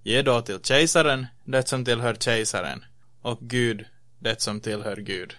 ge 0.02 0.22
då 0.22 0.42
till 0.42 0.60
kejsaren 0.62 1.26
det 1.44 1.68
som 1.68 1.84
tillhör 1.84 2.14
kejsaren, 2.14 2.84
och 3.20 3.38
Gud 3.40 3.84
det 4.18 4.40
som 4.40 4.60
tillhör 4.60 4.96
Gud. 4.96 5.36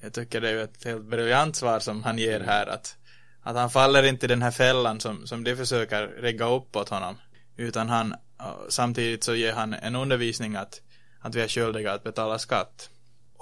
Jag 0.00 0.12
tycker 0.12 0.40
det 0.40 0.50
är 0.50 0.56
ett 0.56 0.84
helt 0.84 1.04
briljant 1.04 1.56
svar 1.56 1.80
som 1.80 2.02
han 2.02 2.18
ger 2.18 2.40
här, 2.40 2.66
att, 2.66 2.96
att 3.42 3.56
han 3.56 3.70
faller 3.70 4.02
inte 4.02 4.26
i 4.26 4.28
den 4.28 4.42
här 4.42 4.50
fällan 4.50 5.00
som, 5.00 5.26
som 5.26 5.44
de 5.44 5.56
försöker 5.56 6.08
rigga 6.08 6.48
upp 6.48 6.76
åt 6.76 6.88
honom, 6.88 7.18
utan 7.56 7.88
han, 7.88 8.14
samtidigt 8.68 9.24
så 9.24 9.34
ger 9.34 9.52
han 9.52 9.74
en 9.74 9.96
undervisning 9.96 10.56
att, 10.56 10.80
att 11.20 11.34
vi 11.34 11.40
är 11.40 11.48
skyldiga 11.48 11.92
att 11.92 12.04
betala 12.04 12.38
skatt. 12.38 12.90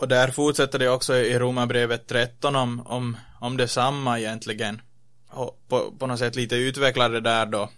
Och 0.01 0.09
där 0.09 0.31
fortsätter 0.31 0.79
det 0.79 0.89
också 0.89 1.17
i 1.17 1.39
Romarbrevet 1.39 2.07
13 2.07 2.57
om, 2.57 2.87
om, 2.87 3.17
om 3.41 3.57
detsamma 3.57 4.19
egentligen. 4.19 4.83
Och 5.29 5.65
på, 5.69 5.93
på 5.99 6.07
något 6.07 6.19
sätt 6.19 6.37
lite 6.37 6.57
utvecklade 6.57 7.21
där 7.21 7.47
då. 7.47 7.71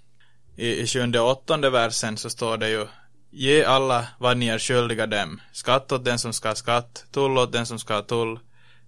I, 0.56 0.80
i 0.82 0.86
sjunde 0.86 1.20
och 1.20 1.30
åttonde 1.30 1.70
versen 1.70 2.16
så 2.16 2.30
står 2.30 2.56
det 2.56 2.68
ju 2.68 2.86
Ge 3.30 3.64
alla 3.64 4.06
vad 4.18 4.36
ni 4.36 4.48
är 4.48 4.58
skyldiga 4.58 5.06
dem. 5.06 5.40
Skatt 5.52 5.92
åt 5.92 6.04
den 6.04 6.18
som 6.18 6.32
ska 6.32 6.48
ha 6.48 6.54
skatt, 6.54 7.04
tull 7.12 7.38
åt 7.38 7.52
den 7.52 7.66
som 7.66 7.78
ska 7.78 7.94
ha 7.94 8.02
tull, 8.02 8.38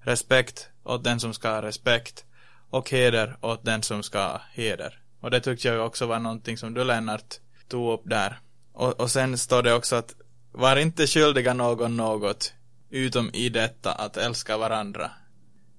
respekt 0.00 0.68
åt 0.84 1.04
den 1.04 1.20
som 1.20 1.34
ska 1.34 1.48
ha 1.48 1.62
respekt 1.62 2.24
och 2.70 2.90
heder 2.90 3.36
åt 3.40 3.64
den 3.64 3.82
som 3.82 4.02
ska 4.02 4.18
ha 4.18 4.40
heder. 4.52 4.98
Och 5.20 5.30
det 5.30 5.40
tyckte 5.40 5.68
jag 5.68 5.86
också 5.86 6.06
var 6.06 6.18
någonting 6.18 6.58
som 6.58 6.74
du 6.74 6.84
Lennart 6.84 7.34
tog 7.68 7.92
upp 7.92 8.02
där. 8.04 8.38
Och, 8.72 9.00
och 9.00 9.10
sen 9.10 9.38
står 9.38 9.62
det 9.62 9.74
också 9.74 9.96
att 9.96 10.14
var 10.52 10.76
inte 10.76 11.06
skyldiga 11.06 11.54
någon 11.54 11.96
något 11.96 12.53
utom 12.94 13.30
i 13.32 13.48
detta 13.48 13.92
att 13.92 14.16
älska 14.16 14.56
varandra. 14.56 15.10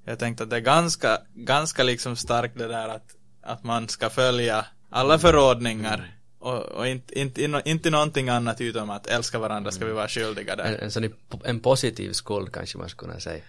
Jag 0.05 0.19
tänkte 0.19 0.43
att 0.43 0.49
det 0.49 0.55
är 0.55 0.59
ganska, 0.59 1.21
ganska 1.33 1.83
liksom 1.83 2.15
starkt 2.15 2.57
det 2.57 2.67
där 2.67 2.87
att, 2.89 3.15
att 3.43 3.63
man 3.63 3.89
ska 3.89 4.09
följa 4.09 4.65
alla 4.89 5.19
förordningar 5.19 6.11
och, 6.39 6.59
och 6.63 6.87
inte, 6.87 7.19
inte, 7.19 7.61
inte 7.65 7.89
någonting 7.89 8.29
annat 8.29 8.61
utom 8.61 8.89
att 8.89 9.07
älska 9.07 9.39
varandra 9.39 9.71
ska 9.71 9.85
vi 9.85 9.91
vara 9.91 10.07
skyldiga 10.07 10.51
En, 10.51 10.57
där. 10.57 10.77
en 10.77 10.91
sån 10.91 11.03
i- 11.03 11.13
en 11.43 11.59
positiv 11.59 12.11
skuld 12.13 12.53
kanske 12.53 12.77
man 12.77 12.89
skulle 12.89 13.09
kunna 13.09 13.19
säga. 13.19 13.43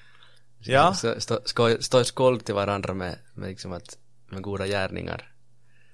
Ja. 0.58 0.94
Stå, 0.94 1.40
stå, 1.44 1.76
stå 1.82 2.04
skuld 2.04 2.44
till 2.44 2.54
varandra 2.54 2.94
med, 2.94 3.18
med 3.35 3.49
liksom 3.49 3.73
att, 3.73 3.99
med 4.28 4.42
goda 4.42 4.66
gärningar. 4.66 5.32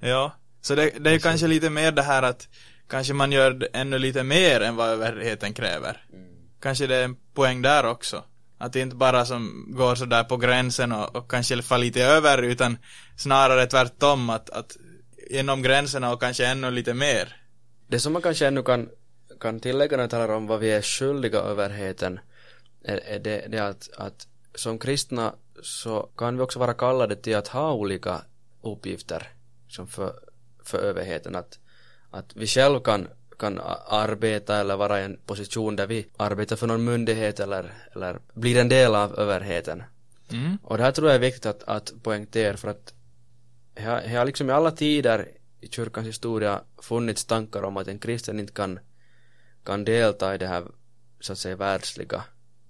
Ja. 0.01 0.33
Så 0.61 0.75
det, 0.75 0.91
det 1.01 1.11
är 1.11 1.19
kanske 1.19 1.47
lite 1.47 1.71
mer 1.71 1.93
det 1.93 2.03
här 2.03 2.23
att 2.23 2.49
kanske 2.89 3.15
man 3.15 3.33
gör 3.33 3.69
ännu 3.73 3.99
lite 3.99 4.23
mer 4.23 4.61
än 4.61 4.77
vad 4.77 4.89
överheten 4.89 5.55
kräver. 5.55 6.05
Kanske 6.63 6.87
det 6.87 6.97
är 6.97 7.05
en 7.05 7.17
poäng 7.35 7.63
där 7.63 7.87
också. 7.87 8.25
Att 8.59 8.73
det 8.73 8.81
inte 8.81 8.97
bara 8.97 9.25
som 9.25 9.67
går 9.69 9.95
sådär 9.95 10.25
på 10.25 10.37
gränsen 10.37 10.93
och, 10.93 11.17
och 11.17 11.31
kanske 11.31 11.63
far 11.63 11.79
lite 11.79 12.03
över 12.03 12.43
utan 12.43 12.79
snarare 13.17 13.67
tvärtom 13.67 14.31
att, 14.31 14.51
att 14.51 14.77
inom 15.31 15.63
gränserna 15.63 16.13
och 16.13 16.21
kanske 16.21 16.47
ännu 16.47 16.71
lite 16.71 16.95
mer. 16.95 17.37
Det 17.87 18.01
som 18.01 18.13
man 18.13 18.23
kanske 18.23 18.47
ännu 18.47 18.63
kan, 18.63 18.89
kan 19.41 19.61
tillägga 19.61 19.97
när 19.97 20.05
det 20.05 20.11
talar 20.11 20.29
om 20.29 20.47
vad 20.47 20.61
vi 20.61 20.71
är 20.71 20.83
skyldiga 20.83 21.39
överheten 21.39 22.21
är, 22.85 22.97
är 22.97 23.19
det, 23.19 23.47
det 23.49 23.59
att, 23.59 23.91
att 23.97 24.27
som 24.55 24.79
kristna 24.79 25.35
så 25.63 26.03
kan 26.17 26.37
vi 26.37 26.43
också 26.43 26.59
vara 26.59 26.75
kallade 26.75 27.17
till 27.17 27.37
att 27.37 27.49
ha 27.49 27.73
olika 27.73 28.21
uppgifter 28.63 29.29
som 29.69 29.87
för, 29.87 30.13
för 30.65 30.79
överheten 30.79 31.35
att, 31.35 31.59
att 32.11 32.37
vi 32.37 32.47
själv 32.47 32.81
kan, 32.81 33.09
kan 33.43 33.61
arbeta 33.87 34.57
eller 34.57 34.77
vara 34.77 35.01
i 35.01 35.05
en 35.05 35.19
position 35.27 35.77
där 35.77 35.87
vi 35.87 36.07
arbetar 36.17 36.57
för 36.57 36.67
någon 36.67 36.85
myndighet 36.85 37.41
eller, 37.41 37.73
eller 37.95 38.19
blir 38.35 38.61
en 38.61 38.69
del 38.69 38.95
av 38.95 39.19
överheten 39.19 39.83
Mm. 40.33 40.59
och 40.63 40.77
det 40.77 40.85
här 40.85 40.93
tror 40.93 41.09
jag 41.09 41.15
är 41.15 41.21
viktigt 41.21 41.47
att, 41.47 41.63
att 41.63 41.93
poängtera 42.03 42.57
för 42.57 42.69
att 42.69 42.95
det 43.75 44.17
har 44.17 44.25
liksom 44.25 44.51
i 44.51 44.53
alla 44.53 44.71
tider 44.71 45.29
i 45.61 45.69
kyrkans 45.69 46.07
historia 46.07 46.61
funnits 46.83 47.25
tankar 47.25 47.63
om 47.63 47.77
att 47.77 47.89
en 47.89 47.99
kristen 47.99 48.41
inte 48.41 48.53
kan, 48.53 48.79
kan 49.65 49.85
delta 49.85 50.35
i 50.35 50.39
det 50.39 50.47
här 50.47 50.65
så 51.21 51.33
att 51.33 51.39
säga 51.39 51.57
världsliga 51.57 52.25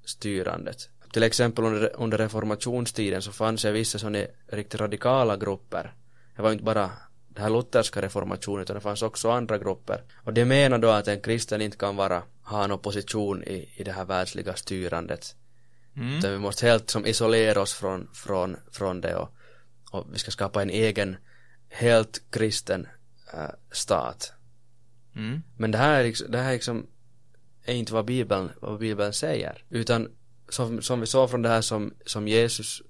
styrandet. 0.05 0.89
Till 1.13 1.23
exempel 1.23 1.65
under, 1.65 1.97
under 1.97 2.19
reformationstiden 2.19 3.23
så 3.23 3.33
fanns 3.33 3.63
det 3.63 3.73
vissa 3.73 3.99
sådana 3.99 4.27
riktigt 4.47 4.81
radikala 4.81 5.37
grupper. 5.37 5.95
Det 6.37 6.43
var 6.43 6.53
inte 6.53 6.65
bara 6.65 6.91
den 7.35 7.43
här 7.43 7.51
lutherska 7.51 8.03
reformationen 8.03 8.63
utan 8.63 8.75
det 8.75 8.81
fanns 8.81 9.03
också 9.03 9.31
andra 9.31 9.59
grupper. 9.59 10.03
Och 10.25 10.33
det 10.33 10.45
menar 10.45 10.79
då 10.79 10.89
att 10.89 11.09
en 11.09 11.21
kristen 11.21 11.61
inte 11.61 11.77
kan 11.77 11.97
vara, 11.97 12.23
ha 12.43 12.65
en 12.65 12.73
opposition 12.73 13.45
i, 13.45 13.69
i 13.77 13.85
det 13.85 13.93
här 13.93 14.05
världsliga 14.05 14.57
styrandet. 14.57 15.37
Mm. 15.97 16.19
Utan 16.19 16.33
vi 16.33 16.39
måste 16.39 16.67
helt 16.67 16.91
som 16.91 17.07
isolera 17.07 17.61
oss 17.61 17.75
från, 17.75 18.09
från, 18.15 18.57
från 18.73 19.01
det 19.01 19.15
och, 19.15 19.29
och 19.91 20.07
vi 20.13 20.19
ska 20.19 20.31
skapa 20.31 20.63
en 20.63 20.71
egen 20.71 21.17
helt 21.69 22.23
kristen 22.31 22.87
äh, 23.35 23.51
stat. 23.71 24.33
Mm. 25.17 25.43
Men 25.57 25.71
det 25.71 25.79
här 25.79 26.01
är 26.01 26.05
liksom, 26.05 26.31
det 26.31 26.39
här 26.39 26.49
är 26.49 26.53
liksom 26.53 26.87
är 27.65 27.75
inte 27.75 27.95
vad 27.95 28.05
Bibeln, 28.05 28.51
vad 28.61 28.79
Bibeln 28.79 29.13
säger. 29.13 29.65
Utan 29.69 30.09
som, 30.49 30.83
som 30.83 31.01
vi 31.01 31.07
såg 31.07 31.31
från 31.31 31.43
det 31.43 31.49
här 31.49 31.61
som, 31.61 31.95
som 32.07 32.29
Jesus 32.29 32.83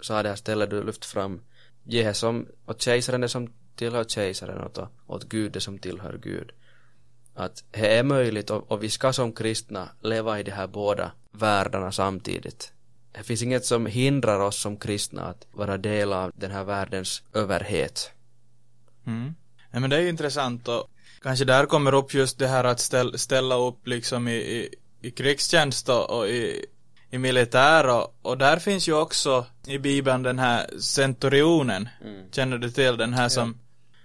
sa 0.00 0.22
det 0.22 0.28
här 0.28 0.36
stället 0.36 0.70
du 0.70 0.82
lyft 0.82 1.04
fram. 1.04 1.40
Ge 1.84 2.14
som 2.14 2.48
åt 2.66 2.82
kejsaren 2.82 3.20
det 3.20 3.28
som 3.28 3.52
tillhör 3.80 4.04
kejsaren 4.04 4.58
och 4.58 4.88
åt, 5.06 5.24
Gud 5.24 5.52
det 5.52 5.60
som 5.60 5.78
tillhör 5.78 6.18
Gud. 6.22 6.52
Att 7.34 7.64
det 7.70 7.96
är 7.96 8.02
möjligt 8.02 8.50
och, 8.50 8.70
och 8.72 8.82
vi 8.82 8.90
ska 8.90 9.12
som 9.12 9.32
kristna 9.32 9.88
leva 10.00 10.40
i 10.40 10.42
de 10.42 10.50
här 10.50 10.66
båda 10.66 11.12
världarna 11.32 11.92
samtidigt. 11.92 12.72
Det 13.12 13.22
finns 13.22 13.42
inget 13.42 13.64
som 13.64 13.86
hindrar 13.86 14.40
oss 14.40 14.60
som 14.60 14.76
kristna 14.76 15.22
att 15.22 15.46
vara 15.52 15.78
del 15.78 16.12
av 16.12 16.32
den 16.34 16.50
här 16.50 16.64
världens 16.64 17.22
överhet. 17.34 18.10
Mm. 19.06 19.34
Nej 19.70 19.80
men 19.80 19.90
det 19.90 19.96
är 19.96 20.00
ju 20.00 20.08
intressant 20.08 20.68
och 20.68 20.90
kanske 21.22 21.44
där 21.44 21.66
kommer 21.66 21.94
upp 21.94 22.14
just 22.14 22.38
det 22.38 22.48
här 22.48 22.64
att 22.64 22.80
ställ, 22.80 23.18
ställa 23.18 23.54
upp 23.54 23.86
liksom 23.86 24.28
i, 24.28 24.36
i, 24.36 24.74
i 25.00 25.10
krigstjänst 25.10 25.88
och, 25.88 26.28
i, 26.28 26.64
i 27.10 27.18
militär 27.18 27.88
och, 27.88 28.14
och 28.22 28.38
där 28.38 28.58
finns 28.58 28.88
ju 28.88 28.94
också 28.94 29.46
i 29.66 29.78
bibeln 29.78 30.22
den 30.22 30.38
här 30.38 30.70
centurionen. 30.80 31.88
Känner 32.32 32.58
du 32.58 32.70
till 32.70 32.96
den 32.96 33.14
här 33.14 33.28
som 33.28 33.58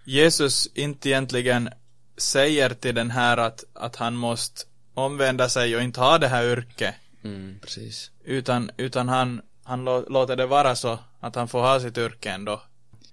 Jesus 0.05 0.67
inte 0.73 1.09
egentligen 1.09 1.69
säger 2.17 2.69
till 2.69 2.95
den 2.95 3.11
här 3.11 3.37
att, 3.37 3.63
att 3.73 3.95
han 3.95 4.15
måste 4.15 4.61
omvända 4.93 5.49
sig 5.49 5.75
och 5.75 5.81
inte 5.81 5.99
ha 5.99 6.17
det 6.17 6.27
här 6.27 6.45
yrket 6.45 6.95
Mm, 7.23 7.59
precis. 7.61 8.11
utan, 8.23 8.71
utan 8.77 9.09
han, 9.09 9.41
han 9.63 9.85
lå, 9.85 10.05
låter 10.09 10.35
det 10.35 10.45
vara 10.45 10.75
så 10.75 10.99
att 11.19 11.35
han 11.35 11.47
får 11.47 11.59
ha 11.59 11.79
sitt 11.79 11.97
yrke 11.97 12.29
ändå. 12.29 12.61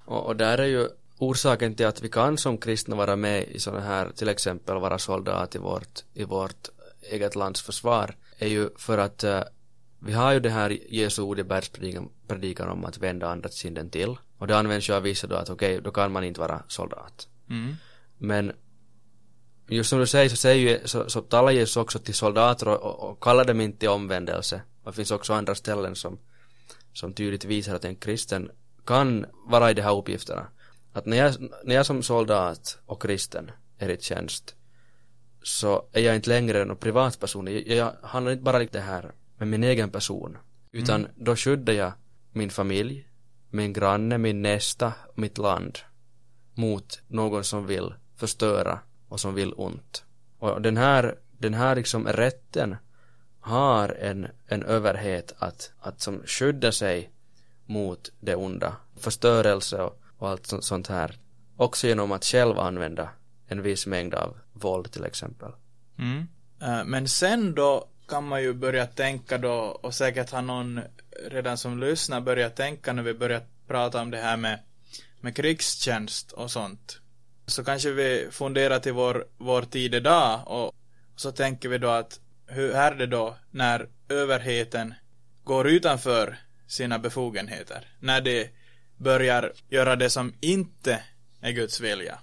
Och, 0.05 0.27
och 0.27 0.37
där 0.37 0.59
är 0.59 0.67
ju 0.67 0.89
orsaken 1.19 1.75
till 1.75 1.87
att 1.87 2.03
vi 2.03 2.09
kan 2.09 2.39
som 2.39 2.59
kristna 2.59 2.97
vara 2.97 3.17
med 3.17 3.49
i 3.49 3.59
sådana 3.59 3.81
här, 3.81 4.11
till 4.11 4.29
exempel 4.29 4.81
vara 4.81 4.99
soldat 4.99 5.55
i 5.55 5.59
vårt, 5.59 6.01
i 6.15 6.25
vårt 6.25 6.69
eget 7.03 7.37
lands 7.37 7.63
försvar, 7.63 8.15
är 8.39 8.49
ju 8.49 8.69
för 8.77 8.99
att 8.99 9.25
eh, 9.25 9.43
vi 9.99 10.13
har 10.13 10.33
ju 10.33 10.41
det 10.41 10.51
här 10.51 10.79
Jesu 10.89 11.23
ord 11.23 11.39
i 11.39 11.45
bergspredikan 11.45 12.09
predikan 12.27 12.69
om 12.69 12.85
att 12.85 12.99
vända 12.99 13.29
andra 13.29 13.49
kinden 13.49 13.91
till. 13.91 14.17
Och 14.43 14.49
det 14.49 14.57
används 14.57 14.89
ju 14.89 14.95
av 14.95 15.03
vissa 15.03 15.27
då 15.27 15.37
att 15.37 15.51
okej, 15.51 15.81
då 15.81 15.91
kan 15.91 16.13
man 16.13 16.25
inte 16.25 16.41
vara 16.41 16.63
soldat. 16.69 17.29
Mm. 17.51 17.77
Men 18.19 18.53
just 19.69 19.91
som 19.91 19.99
du 19.99 20.07
säger 20.07 20.29
så, 20.29 20.37
säger 20.37 20.71
ju, 20.71 20.87
så, 20.89 21.11
så 21.11 21.21
talar 21.21 21.53
Jesus 21.53 21.77
också 21.77 21.99
till 21.99 22.15
soldater 22.15 22.69
och, 22.69 22.83
och, 22.83 23.11
och 23.11 23.23
kallar 23.23 23.45
dem 23.45 23.61
inte 23.61 23.79
till 23.79 23.89
omvändelse. 23.89 24.63
Och 24.83 24.93
det 24.93 24.97
finns 24.97 25.11
också 25.11 25.33
andra 25.33 25.55
ställen 25.55 25.95
som, 25.95 26.19
som 26.93 27.13
tydligt 27.13 27.45
visar 27.45 27.75
att 27.75 27.85
en 27.85 27.97
kristen 27.97 28.51
kan 28.85 29.27
vara 29.47 29.71
i 29.71 29.75
de 29.75 29.83
här 29.83 29.99
uppgifterna. 29.99 30.47
Att 30.93 31.07
när 31.07 31.17
jag, 31.17 31.35
när 31.65 31.75
jag 31.75 31.87
som 31.87 32.03
soldat 32.03 32.79
och 32.87 33.03
kristen 33.03 33.51
är 33.79 33.89
i 33.89 34.01
tjänst 34.01 34.55
så 35.43 35.89
är 35.93 36.03
jag 36.03 36.17
inte 36.17 36.29
längre 36.29 36.65
någon 36.65 36.77
privatperson. 36.77 37.47
Jag, 37.47 37.67
jag 37.67 37.93
handlar 38.03 38.33
inte 38.33 38.45
bara 38.45 38.65
det 38.65 38.81
här 38.81 39.13
med 39.39 39.49
min 39.49 39.65
egen 39.65 39.91
person. 39.91 40.39
Utan 40.73 41.09
då 41.17 41.37
skyddar 41.37 41.73
jag 41.73 41.93
min 42.33 42.51
familj, 42.51 43.07
min 43.53 43.73
granne, 43.73 44.19
min 44.19 44.43
nästa, 44.43 44.93
mitt 45.15 45.39
land 45.39 45.79
mot 46.55 47.03
någon 47.09 47.45
som 47.45 47.67
vill 47.67 47.95
förstöra 48.17 48.79
och 49.09 49.21
som 49.21 49.35
vill 49.35 49.55
ont. 49.57 50.05
Och 50.39 50.63
den 50.63 50.77
här, 50.77 51.19
den 51.39 51.55
här 51.55 51.77
liksom 51.77 52.09
rätten 52.09 52.77
har 53.41 53.89
en, 53.89 54.29
en 54.47 54.63
överhet 54.63 55.35
att, 55.39 55.73
att 55.81 56.01
som 56.01 56.23
skydda 56.27 56.73
sig 56.73 57.11
mot 57.67 58.13
det 58.21 58.37
onda, 58.37 58.77
förstörelse 58.97 59.83
och, 59.83 60.01
och 60.19 60.29
allt 60.29 60.53
sånt 60.61 60.89
här. 60.89 61.19
Också 61.57 61.87
genom 61.87 62.13
att 62.13 62.25
själv 62.25 62.59
använda 62.59 63.09
en 63.47 63.63
viss 63.63 63.87
mängd 63.87 64.15
av 64.15 64.37
våld 64.53 64.93
till 64.93 65.05
exempel. 65.05 65.53
Mm. 65.99 66.29
Eh, 66.63 66.85
men 66.85 67.09
sen 67.09 67.55
då 67.55 67.89
kan 68.09 68.29
man 68.29 68.43
ju 68.43 68.53
börja 68.53 68.87
tänka 68.87 69.39
då, 69.39 69.53
och 69.55 69.95
säkert 69.95 70.31
ha 70.31 70.41
någon 70.41 70.81
redan 71.31 71.59
som 71.59 71.81
lyssnar 71.81 72.21
börjat 72.21 72.57
tänka 72.57 72.93
när 72.93 73.03
vi 73.03 73.15
börjar 73.15 73.43
prata 73.67 74.03
om 74.03 74.11
det 74.11 74.19
här 74.19 74.37
med, 74.37 74.59
med 75.21 75.37
krigstjänst 75.37 76.33
och 76.33 76.51
sånt. 76.51 76.99
Så 77.47 77.65
kanske 77.65 77.91
vi 77.91 78.29
funderar 78.31 78.79
till 78.79 78.93
vår, 78.93 79.27
vår 79.39 79.63
tid 79.63 79.95
idag 79.95 80.43
och 80.47 80.75
så 81.17 81.33
tänker 81.33 81.69
vi 81.69 81.79
då 81.79 81.89
att 81.89 82.21
hur 82.47 82.73
är 82.75 82.95
det 82.95 83.07
då 83.07 83.37
när 83.51 83.89
överheten 84.09 84.95
går 85.45 85.69
utanför 85.69 86.39
sina 86.67 86.99
befogenheter? 86.99 87.89
När 88.01 88.21
de 88.21 88.49
börjar 88.97 89.53
göra 89.69 89.97
det 89.97 90.11
som 90.11 90.35
inte 90.41 91.03
är 91.41 91.53
Guds 91.53 91.81
vilja. 91.81 92.19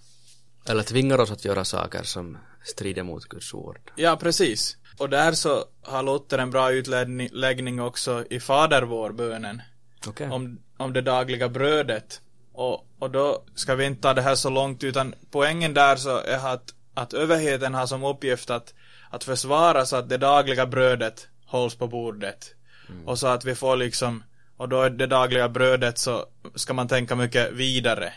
Eller 0.66 0.84
tvingar 0.84 1.20
oss 1.20 1.32
att 1.32 1.46
göra 1.46 1.66
saker 1.66 2.04
som 2.04 2.38
strider 2.64 3.04
mot 3.04 3.26
Guds 3.26 3.54
ord. 3.54 3.92
Ja, 3.96 4.18
precis. 4.22 4.78
Och 5.00 5.10
där 5.10 5.32
så 5.32 5.66
har 5.82 6.04
Luther 6.04 6.38
en 6.38 6.52
bra 6.52 6.72
utläggning 6.72 7.82
också 7.82 8.26
i 8.30 8.40
Fader 8.40 8.82
vår 8.82 9.12
bönen. 9.12 9.62
Okay. 10.08 10.30
Om, 10.30 10.60
om 10.78 10.94
det 10.94 11.02
dagliga 11.02 11.50
brödet. 11.50 12.22
Och, 12.54 12.88
och 13.00 13.12
då 13.12 13.44
ska 13.56 13.76
vi 13.76 13.86
inte 13.86 14.02
ta 14.02 14.14
det 14.14 14.22
här 14.22 14.36
så 14.36 14.50
långt 14.50 14.84
utan 14.84 15.16
poängen 15.32 15.74
där 15.74 15.96
så 15.96 16.18
är 16.18 16.54
att, 16.54 16.74
att 16.94 17.14
överheten 17.14 17.74
har 17.74 17.86
som 17.86 18.04
uppgift 18.04 18.50
att, 18.50 18.74
att 19.10 19.24
försvara 19.24 19.86
så 19.86 19.96
att 19.96 20.10
det 20.10 20.18
dagliga 20.18 20.66
brödet 20.66 21.28
hålls 21.46 21.76
på 21.76 21.88
bordet. 21.88 22.56
Mm. 22.90 23.08
Och 23.08 23.20
så 23.20 23.28
att 23.28 23.46
vi 23.46 23.56
får 23.56 23.76
liksom, 23.76 24.24
och 24.58 24.70
då 24.70 24.82
är 24.82 24.90
det 24.90 25.08
dagliga 25.08 25.50
brödet 25.50 25.98
så 25.98 26.26
ska 26.56 26.74
man 26.74 26.88
tänka 26.88 27.16
mycket 27.16 27.52
vidare. 27.52 28.14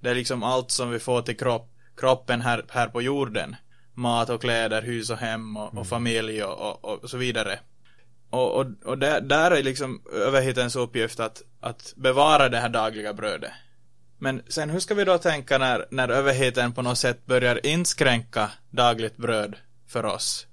Det 0.00 0.10
är 0.10 0.14
liksom 0.14 0.42
allt 0.42 0.70
som 0.70 0.90
vi 0.90 0.98
får 0.98 1.22
till 1.22 1.36
kropp, 1.36 1.70
kroppen 1.96 2.40
här, 2.40 2.64
här 2.68 2.88
på 2.88 3.02
jorden 3.02 3.56
mat 3.94 4.30
och 4.30 4.40
kläder, 4.40 4.82
hus 4.82 5.10
och 5.10 5.18
hem 5.18 5.56
och, 5.56 5.66
och 5.66 5.72
mm. 5.72 5.84
familj 5.84 6.42
och, 6.44 6.84
och, 6.84 7.02
och, 7.02 7.10
så 7.10 7.16
vidare. 7.16 7.58
Och, 8.30 8.60
och, 8.60 8.66
och 8.84 8.98
där, 8.98 9.20
där 9.20 9.50
är 9.50 9.62
liksom 9.62 10.02
överhetens 10.12 10.76
uppgift 10.76 11.20
att, 11.20 11.42
att 11.60 11.92
bevara 11.96 12.48
det 12.48 12.58
här 12.58 12.68
dagliga 12.68 13.12
brödet. 13.14 13.50
Men 14.18 14.42
sen 14.48 14.70
hur 14.70 14.80
ska 14.80 14.94
vi 14.94 15.04
då 15.04 15.18
tänka 15.18 15.58
när, 15.58 15.86
när 15.90 16.08
överheten 16.08 16.72
på 16.72 16.82
något 16.82 16.98
sätt 16.98 17.26
börjar 17.26 17.66
inskränka 17.66 18.50
dagligt 18.70 19.16
bröd 19.16 19.56
för 19.86 20.04
oss? 20.04 20.46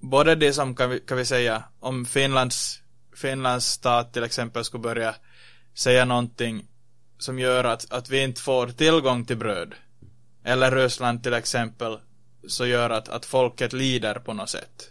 Både 0.00 0.34
det 0.34 0.52
som 0.52 0.74
kan 0.74 0.90
vi, 0.90 1.00
kan 1.00 1.16
vi 1.16 1.24
säga 1.24 1.62
om 1.80 2.04
Finlands, 2.04 2.80
Finlands 3.16 3.66
stat 3.66 4.12
till 4.12 4.24
exempel 4.24 4.64
skulle 4.64 4.82
börja 4.82 5.14
säga 5.74 6.04
någonting 6.04 6.66
som 7.18 7.38
gör 7.38 7.64
att, 7.64 7.92
att 7.92 8.10
vi 8.10 8.22
inte 8.22 8.40
får 8.40 8.66
tillgång 8.66 9.24
till 9.24 9.36
bröd. 9.36 9.74
Eller 10.44 10.70
Ryssland 10.70 11.22
till 11.22 11.34
exempel 11.34 11.98
så 12.48 12.66
gör 12.66 12.90
att, 12.90 13.08
att 13.08 13.24
folket 13.24 13.72
lider 13.72 14.14
på 14.14 14.32
något 14.32 14.50
sätt. 14.50 14.90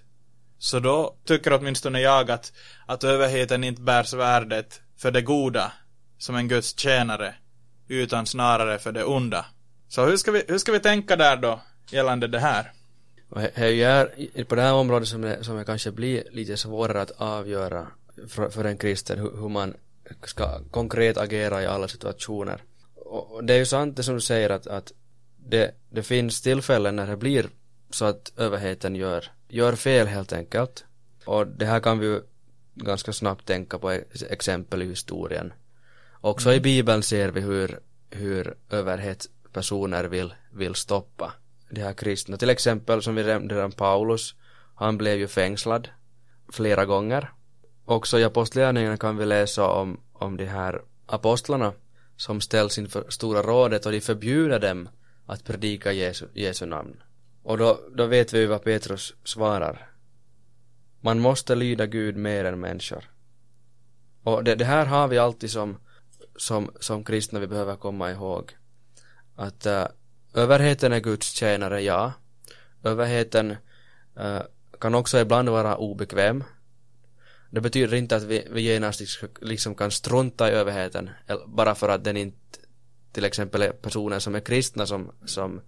Så 0.58 0.80
då 0.80 1.16
tycker 1.26 1.54
åtminstone 1.54 2.00
jag 2.02 2.32
att, 2.32 2.54
att 2.86 3.04
överheten 3.04 3.64
inte 3.64 3.82
bär 3.82 4.04
svärdet 4.04 4.82
för 4.98 5.12
det 5.12 5.22
goda 5.22 5.72
som 6.18 6.36
en 6.36 6.48
Guds 6.48 6.80
tjänare 6.80 7.36
utan 7.88 8.26
snarare 8.26 8.80
för 8.80 8.92
det 8.92 9.04
onda. 9.04 9.46
Så 9.88 10.06
hur 10.06 10.18
ska 10.18 10.32
vi, 10.32 10.44
hur 10.48 10.58
ska 10.58 10.72
vi 10.72 10.80
tänka 10.80 11.16
där 11.16 11.38
då 11.38 11.62
gällande 11.92 12.28
det 12.28 12.40
här? 12.40 12.72
Och 13.30 13.42
det 13.42 13.84
är 13.84 14.44
på 14.44 14.56
det 14.56 14.62
här 14.62 14.74
området 14.74 15.08
som 15.08 15.22
det, 15.22 15.44
som 15.44 15.58
det 15.58 15.66
kanske 15.66 15.92
blir 15.92 16.24
lite 16.32 16.58
svårare 16.58 17.02
att 17.02 17.12
avgöra 17.12 17.88
för, 18.28 18.50
för 18.50 18.64
en 18.64 18.78
kristen 18.78 19.20
hur, 19.20 19.32
hur 19.42 19.50
man 19.50 19.74
ska 20.24 20.60
konkret 20.72 21.18
agera 21.18 21.64
i 21.64 21.66
alla 21.66 21.88
situationer. 21.88 22.62
Och 22.96 23.44
det 23.44 23.54
är 23.54 23.58
ju 23.58 23.66
sant 23.66 23.98
det 23.98 24.04
som 24.04 24.16
du 24.16 24.22
säger 24.22 24.50
att, 24.50 24.68
att 24.68 24.92
det, 25.50 25.76
det 25.90 26.04
finns 26.04 26.42
tillfällen 26.42 26.96
när 26.96 27.08
det 27.08 27.18
blir 27.18 27.50
så 27.90 28.06
att 28.06 28.32
överheten 28.38 28.96
gör, 28.96 29.26
gör 29.48 29.76
fel 29.76 30.08
helt 30.08 30.34
enkelt. 30.34 30.86
Och 31.26 31.48
det 31.48 31.66
här 31.66 31.80
kan 31.80 32.00
vi 32.00 32.06
ju 32.06 32.22
ganska 32.76 33.14
snabbt 33.14 33.46
tänka 33.46 33.80
på 33.80 34.00
exempel 34.30 34.82
i 34.82 34.90
historien. 34.90 35.54
Också 36.22 36.50
mm. 36.50 36.58
i 36.58 36.62
bibeln 36.62 37.04
ser 37.04 37.30
vi 37.30 37.42
hur, 37.42 37.80
hur 38.10 38.56
överhetspersoner 38.70 40.04
vill, 40.04 40.34
vill 40.52 40.76
stoppa 40.76 41.34
de 41.70 41.82
här 41.82 41.94
kristna. 41.94 42.38
Till 42.38 42.50
exempel 42.50 43.02
som 43.02 43.16
vi 43.16 43.24
nämnde 43.24 43.56
redan 43.56 43.72
Paulus, 43.72 44.36
han 44.76 44.98
blev 44.98 45.18
ju 45.18 45.28
fängslad 45.28 45.90
flera 46.50 46.86
gånger. 46.86 47.32
Också 47.86 48.20
i 48.20 48.24
apostlagärningarna 48.24 48.98
kan 48.98 49.18
vi 49.18 49.26
läsa 49.26 49.68
om, 49.68 50.00
om 50.14 50.38
de 50.38 50.46
här 50.46 50.82
apostlarna 51.06 51.74
som 52.18 52.42
ställs 52.42 52.78
inför 52.78 53.06
stora 53.10 53.42
rådet 53.42 53.86
och 53.86 53.92
de 53.92 54.02
förbjuder 54.02 54.60
dem 54.60 54.90
att 55.26 55.44
predika 55.44 55.92
Jesu, 55.92 56.28
Jesu 56.34 56.66
namn. 56.66 57.04
Och 57.44 57.58
då, 57.58 57.80
då 57.96 58.06
vet 58.06 58.34
vi 58.34 58.46
vad 58.46 58.64
Petrus 58.64 59.14
svarar. 59.24 59.90
Man 61.02 61.20
måste 61.20 61.56
lyda 61.56 61.86
Gud 61.86 62.18
mer 62.18 62.46
än 62.46 62.60
människor. 62.60 63.04
Och 64.24 64.44
det, 64.44 64.56
det 64.56 64.66
här 64.66 64.86
har 64.86 65.08
vi 65.08 65.18
alltid 65.18 65.52
som, 65.52 65.78
som, 66.36 66.72
som 66.80 67.04
kristna 67.04 67.40
vi 67.40 67.48
behöver 67.48 67.76
komma 67.76 68.12
ihåg. 68.12 68.58
Att 69.36 69.66
uh, 69.66 69.86
överheten 70.34 70.94
är 70.94 71.00
Guds 71.00 71.32
tjänare, 71.32 71.82
ja. 71.82 72.14
Överheten 72.84 73.52
uh, 74.20 74.42
kan 74.80 74.96
också 74.96 75.20
ibland 75.20 75.50
vara 75.50 75.78
obekväm. 75.78 76.44
Det 77.50 77.62
betyder 77.62 77.98
inte 77.98 78.16
att 78.16 78.24
vi, 78.24 78.48
vi 78.52 78.62
genast 78.62 79.02
liksom 79.42 79.76
kan 79.76 79.92
strunta 79.92 80.50
i 80.50 80.54
överheten 80.54 81.10
bara 81.48 81.76
för 81.76 81.90
att 81.90 82.04
den 82.04 82.18
inte 82.18 82.60
till 83.16 83.26
exempel 83.26 83.74
personer 83.82 84.20
som 84.20 84.36
är 84.36 84.40
kristna 84.40 84.86
som, 84.86 85.12
som, 85.26 85.62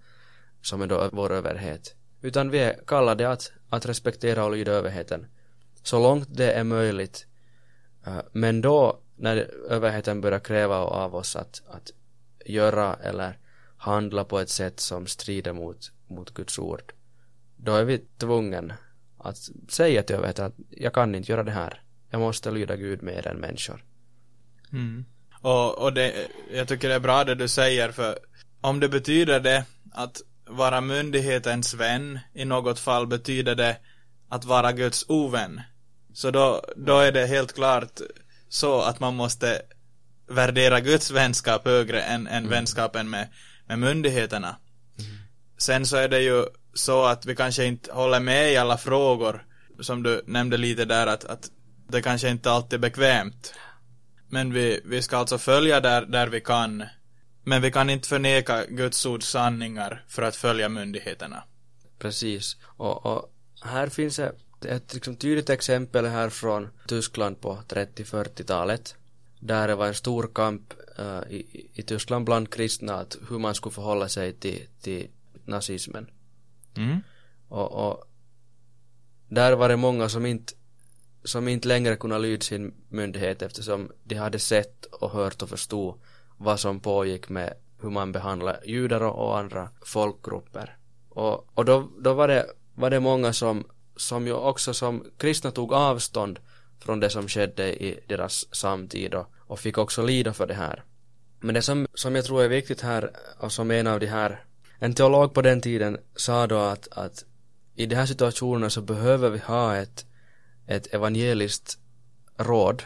som 0.62 0.82
är 0.82 0.88
då 0.88 1.10
vår 1.12 1.32
överhet. 1.32 1.96
Utan 2.22 2.50
vi 2.50 2.60
är 2.60 2.80
kallade 2.88 3.30
att, 3.30 3.52
att 3.70 3.86
respektera 3.86 4.46
och 4.46 4.52
lyda 4.52 4.72
överheten. 4.72 5.26
Så 5.84 6.00
långt 6.00 6.28
det 6.32 6.52
är 6.52 6.64
möjligt. 6.64 7.28
Eh, 8.06 8.20
men 8.32 8.62
då 8.62 9.00
när 9.16 9.38
överheten 9.70 10.22
börjar 10.22 10.40
kräva 10.40 10.78
av 10.78 11.16
oss 11.16 11.36
att, 11.36 11.62
att 11.68 11.92
göra 12.46 12.94
eller 12.94 13.38
handla 13.78 14.24
på 14.24 14.40
ett 14.40 14.50
sätt 14.50 14.80
som 14.80 15.08
strider 15.08 15.54
mot, 15.54 15.92
mot 16.08 16.34
Guds 16.34 16.60
ord. 16.60 16.94
Då 17.56 17.76
är 17.76 17.84
vi 17.84 17.98
tvungen 18.18 18.74
att 19.18 19.38
säga 19.70 20.04
till 20.04 20.16
överheten 20.16 20.46
att 20.46 20.56
jag 20.70 20.94
kan 20.94 21.16
inte 21.16 21.32
göra 21.32 21.44
det 21.44 21.52
här. 21.52 21.82
Jag 22.10 22.20
måste 22.20 22.52
lyda 22.52 22.76
Gud 22.76 23.04
mer 23.04 23.28
än 23.28 23.38
människor. 23.38 23.84
Mm. 24.72 25.06
Och, 25.42 25.78
och 25.78 25.94
det, 25.94 26.28
jag 26.54 26.68
tycker 26.68 26.90
det 26.90 26.96
är 26.96 27.00
bra 27.00 27.24
det 27.24 27.36
du 27.36 27.48
säger 27.48 27.92
för 27.92 28.20
om 28.62 28.80
det 28.80 28.90
betyder 28.90 29.40
det 29.40 29.66
att 29.94 30.22
vara 30.50 30.82
myndighetens 30.82 31.74
vän 31.74 32.20
i 32.34 32.46
något 32.46 32.80
fall 32.80 33.08
betyder 33.08 33.56
det 33.56 33.78
att 34.30 34.46
vara 34.46 34.72
Guds 34.72 35.06
ovän. 35.08 35.62
Så 36.14 36.32
då, 36.32 36.64
då 36.76 37.00
är 37.00 37.12
det 37.12 37.26
helt 37.26 37.54
klart 37.54 38.02
så 38.50 38.82
att 38.82 39.00
man 39.00 39.16
måste 39.16 39.62
värdera 40.28 40.80
Guds 40.80 41.12
vänskap 41.12 41.66
högre 41.66 42.02
än, 42.02 42.28
än 42.28 42.38
mm. 42.38 42.50
vänskapen 42.50 43.10
med, 43.10 43.28
med 43.68 43.80
myndigheterna. 43.80 44.56
Mm. 45.00 45.12
Sen 45.58 45.86
så 45.86 45.98
är 45.98 46.10
det 46.10 46.22
ju 46.22 46.46
så 46.74 47.06
att 47.06 47.26
vi 47.26 47.36
kanske 47.36 47.66
inte 47.66 47.94
håller 47.94 48.20
med 48.20 48.54
i 48.54 48.58
alla 48.58 48.78
frågor 48.78 49.46
som 49.80 50.04
du 50.04 50.24
nämnde 50.28 50.58
lite 50.58 50.86
där 50.86 51.08
att, 51.08 51.26
att 51.26 51.50
det 51.90 52.02
kanske 52.02 52.30
inte 52.30 52.52
alltid 52.52 52.74
är 52.74 52.82
bekvämt. 52.82 53.54
Men 54.30 54.54
vi, 54.54 54.82
vi 54.86 55.02
ska 55.02 55.18
alltså 55.18 55.38
följa 55.38 55.80
där, 55.80 56.06
där 56.06 56.28
vi 56.28 56.42
kan. 56.42 56.84
Men 57.44 57.62
vi 57.62 57.72
kan 57.72 57.90
inte 57.90 58.08
förneka 58.08 58.66
Guds 58.66 59.06
ords 59.06 59.28
sanningar 59.28 60.04
för 60.08 60.22
att 60.22 60.36
följa 60.36 60.70
myndigheterna. 60.70 61.44
Precis. 62.00 62.58
Och, 62.64 63.06
och 63.06 63.34
här 63.62 63.88
finns 63.88 64.20
ett, 64.20 64.66
ett 64.66 64.94
liksom 64.94 65.16
tydligt 65.16 65.50
exempel 65.50 66.06
här 66.06 66.30
från 66.30 66.70
Tyskland 66.88 67.42
på 67.42 67.60
30-40-talet. 67.68 68.96
Där 69.40 69.68
det 69.68 69.76
var 69.76 69.88
en 69.88 69.94
stor 69.94 70.30
kamp 70.34 70.74
uh, 71.00 71.22
i, 71.30 71.70
i 71.74 71.84
Tyskland 71.84 72.26
bland 72.26 72.54
kristna 72.54 72.96
att 72.96 73.18
hur 73.30 73.40
man 73.40 73.56
skulle 73.56 73.74
förhålla 73.74 74.10
sig 74.10 74.34
till, 74.34 74.68
till 74.82 75.08
nazismen. 75.46 76.08
Mm. 76.76 76.98
Och, 77.48 77.88
och 77.88 78.04
där 79.30 79.56
var 79.56 79.70
det 79.70 79.78
många 79.78 80.10
som 80.10 80.26
inte 80.26 80.54
som 81.28 81.48
inte 81.48 81.68
längre 81.68 81.96
kunde 81.96 82.20
lyda 82.20 82.42
sin 82.42 82.74
myndighet 82.90 83.42
eftersom 83.42 83.92
de 84.04 84.16
hade 84.16 84.40
sett 84.40 84.86
och 84.86 85.12
hört 85.12 85.42
och 85.42 85.50
förstod 85.50 85.96
vad 86.38 86.60
som 86.60 86.80
pågick 86.80 87.30
med 87.30 87.54
hur 87.82 87.90
man 87.90 88.12
behandlar 88.12 88.60
judar 88.66 89.02
och 89.02 89.38
andra 89.38 89.70
folkgrupper. 89.82 90.78
Och, 91.10 91.48
och 91.54 91.66
då, 91.66 91.90
då 92.00 92.14
var, 92.14 92.28
det, 92.28 92.46
var 92.76 92.90
det 92.90 93.00
många 93.00 93.34
som, 93.34 93.64
som 93.96 94.28
ju 94.28 94.34
också 94.34 94.74
som 94.74 95.04
kristna 95.18 95.52
tog 95.52 95.74
avstånd 95.74 96.40
från 96.80 97.00
det 97.00 97.10
som 97.10 97.28
skedde 97.28 97.84
i 97.84 98.00
deras 98.08 98.56
samtid 98.56 99.14
och, 99.14 99.28
och 99.38 99.60
fick 99.60 99.78
också 99.78 100.06
lida 100.06 100.34
för 100.34 100.48
det 100.48 100.54
här. 100.54 100.84
Men 101.40 101.56
det 101.56 101.62
som, 101.62 101.88
som 101.94 102.16
jag 102.16 102.26
tror 102.26 102.44
är 102.44 102.48
viktigt 102.48 102.82
här 102.82 103.12
och 103.40 103.52
som 103.52 103.72
en 103.72 103.88
av 103.88 104.00
de 104.00 104.06
här 104.06 104.44
en 104.80 104.94
teolog 104.94 105.34
på 105.34 105.42
den 105.42 105.62
tiden 105.62 105.98
sa 106.16 106.48
då 106.48 106.58
att, 106.58 106.88
att 106.92 107.26
i 107.76 107.86
de 107.86 107.96
här 107.96 108.06
situationerna 108.06 108.70
så 108.70 108.82
behöver 108.82 109.30
vi 109.30 109.40
ha 109.40 109.76
ett, 109.76 110.06
ett 110.68 110.94
evangeliskt 110.94 111.78
råd, 112.38 112.84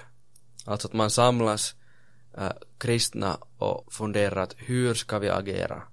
alltså 0.66 0.88
att 0.88 0.94
man 0.94 1.10
samlas 1.10 1.76
äh, 2.38 2.52
kristna 2.78 3.38
och 3.58 3.94
funderar 3.94 4.44
att 4.44 4.56
hur 4.58 4.94
ska 4.94 5.20
vi 5.20 5.30
agera 5.30 5.84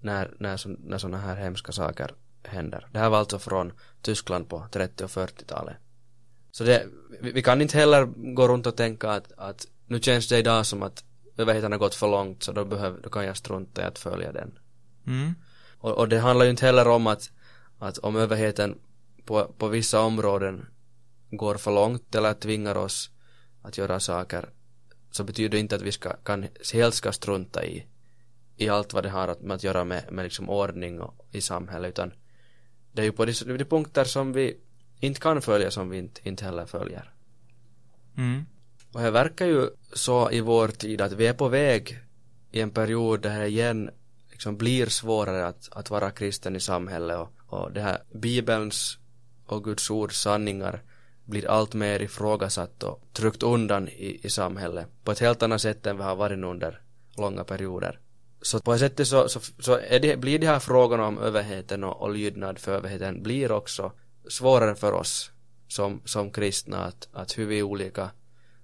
när, 0.00 0.34
när, 0.38 0.88
när 0.88 0.98
sådana 0.98 1.18
här 1.18 1.36
hemska 1.36 1.72
saker 1.72 2.14
händer. 2.44 2.88
Det 2.92 2.98
här 2.98 3.10
var 3.10 3.18
alltså 3.18 3.38
från 3.38 3.72
Tyskland 4.02 4.48
på 4.48 4.66
30 4.72 5.04
och 5.04 5.10
40-talet. 5.10 5.76
Så 6.50 6.64
det, 6.64 6.86
vi, 7.20 7.32
vi, 7.32 7.42
kan 7.42 7.62
inte 7.62 7.78
heller 7.78 8.04
gå 8.34 8.48
runt 8.48 8.66
och 8.66 8.76
tänka 8.76 9.10
att, 9.10 9.32
att 9.36 9.66
nu 9.86 10.00
känns 10.00 10.28
det 10.28 10.38
idag 10.38 10.66
som 10.66 10.82
att 10.82 11.04
överheten 11.36 11.72
har 11.72 11.78
gått 11.78 11.94
för 11.94 12.08
långt 12.08 12.42
så 12.42 12.52
då, 12.52 12.64
behöv, 12.64 13.00
då 13.02 13.10
kan 13.10 13.24
jag 13.24 13.36
strunta 13.36 13.82
i 13.82 13.84
att 13.84 13.98
följa 13.98 14.32
den. 14.32 14.58
Mm. 15.06 15.34
Och, 15.78 15.98
och, 15.98 16.08
det 16.08 16.18
handlar 16.18 16.44
ju 16.44 16.50
inte 16.50 16.66
heller 16.66 16.88
om 16.88 17.06
att, 17.06 17.30
att 17.78 17.98
om 17.98 18.16
överheten 18.16 18.78
på, 19.24 19.54
på 19.58 19.68
vissa 19.68 20.00
områden 20.00 20.66
går 21.30 21.54
för 21.54 21.72
långt 21.72 22.14
eller 22.14 22.34
tvingar 22.34 22.76
oss 22.76 23.10
att 23.62 23.78
göra 23.78 24.00
saker 24.00 24.48
så 25.10 25.24
betyder 25.24 25.48
det 25.48 25.58
inte 25.58 25.76
att 25.76 25.82
vi 25.82 25.92
ska, 25.92 26.12
kan, 26.12 26.46
helt 26.72 26.94
ska 26.94 27.12
strunta 27.12 27.64
i, 27.64 27.86
i 28.56 28.68
allt 28.68 28.92
vad 28.92 29.02
det 29.02 29.10
har 29.10 29.28
att, 29.28 29.42
med 29.42 29.54
att 29.54 29.64
göra 29.64 29.84
med, 29.84 30.12
med 30.12 30.22
liksom 30.22 30.48
ordning 30.48 31.00
och, 31.00 31.28
i 31.32 31.40
samhället 31.40 31.88
utan 31.88 32.12
det 32.92 33.02
är 33.02 33.06
ju 33.06 33.12
på 33.12 33.24
de, 33.24 33.32
de 33.32 33.64
punkter 33.64 34.04
som 34.04 34.32
vi 34.32 34.56
inte 35.00 35.20
kan 35.20 35.42
följa 35.42 35.70
som 35.70 35.90
vi 35.90 35.98
inte, 35.98 36.28
inte 36.28 36.44
heller 36.44 36.66
följer. 36.66 37.12
Mm. 38.16 38.46
Och 38.92 39.00
det 39.00 39.10
verkar 39.10 39.46
ju 39.46 39.68
så 39.92 40.30
i 40.30 40.40
vår 40.40 40.68
tid 40.68 41.00
att 41.00 41.12
vi 41.12 41.26
är 41.26 41.34
på 41.34 41.48
väg 41.48 41.98
i 42.50 42.60
en 42.60 42.70
period 42.70 43.22
där 43.22 43.40
det 43.40 43.46
igen 43.46 43.90
liksom 44.30 44.56
blir 44.56 44.86
svårare 44.86 45.46
att, 45.46 45.68
att 45.72 45.90
vara 45.90 46.10
kristen 46.10 46.56
i 46.56 46.60
samhället 46.60 47.18
och, 47.18 47.30
och 47.46 47.72
det 47.72 47.80
här 47.80 48.02
bibelns 48.14 48.98
och 49.46 49.64
Guds 49.64 49.90
ords 49.90 50.20
sanningar 50.20 50.82
blir 51.30 51.50
allt 51.50 51.74
mer 51.74 52.02
ifrågasatt 52.02 52.82
och 52.82 53.02
tryckt 53.12 53.42
undan 53.42 53.88
i, 53.88 54.20
i 54.22 54.30
samhället 54.30 54.86
på 55.04 55.12
ett 55.12 55.18
helt 55.18 55.42
annat 55.42 55.60
sätt 55.60 55.86
än 55.86 55.96
vi 55.96 56.02
har 56.02 56.16
varit 56.16 56.44
under 56.44 56.80
långa 57.16 57.44
perioder. 57.44 58.00
Så 58.42 58.60
på 58.60 58.72
ett 58.74 58.80
sätt 58.80 59.08
så, 59.08 59.28
så, 59.28 59.40
så 59.58 59.76
det, 59.76 60.20
blir 60.20 60.38
de 60.38 60.46
här 60.46 60.58
frågorna 60.58 61.06
om 61.06 61.18
överheten 61.18 61.84
och, 61.84 62.02
och 62.02 62.10
lydnad 62.10 62.58
för 62.58 62.72
överheten 62.72 63.22
blir 63.22 63.52
också 63.52 63.92
svårare 64.28 64.74
för 64.74 64.92
oss 64.92 65.30
som, 65.68 66.00
som 66.04 66.30
kristna 66.30 66.84
att, 66.84 67.08
att 67.12 67.38
hur 67.38 67.46
vi 67.46 67.58
i 67.58 67.62
olika 67.62 68.10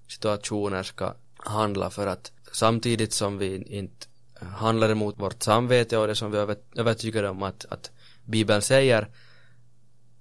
situationer 0.08 0.82
ska 0.82 1.14
handla 1.36 1.90
för 1.90 2.06
att 2.06 2.32
samtidigt 2.52 3.12
som 3.12 3.38
vi 3.38 3.62
inte 3.62 4.06
handlar 4.40 4.90
emot 4.90 5.18
vårt 5.18 5.42
samvete 5.42 5.98
och 5.98 6.06
det 6.06 6.14
som 6.14 6.30
vi 6.30 6.38
är 6.38 6.56
övertygade 6.76 7.28
om 7.28 7.42
att, 7.42 7.66
att 7.68 7.90
Bibeln 8.24 8.62
säger 8.62 9.08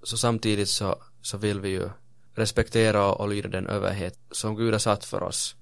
så 0.03 0.17
samtidigt 0.17 0.69
så, 0.69 0.95
så 1.21 1.37
vill 1.37 1.59
vi 1.59 1.69
ju 1.69 1.89
respektera 2.35 3.13
och 3.13 3.29
lyda 3.29 3.49
den 3.49 3.67
överhet 3.67 4.19
som 4.31 4.55
Gud 4.55 4.73
har 4.73 4.79
satt 4.79 5.05
för 5.05 5.23
oss. 5.23 5.55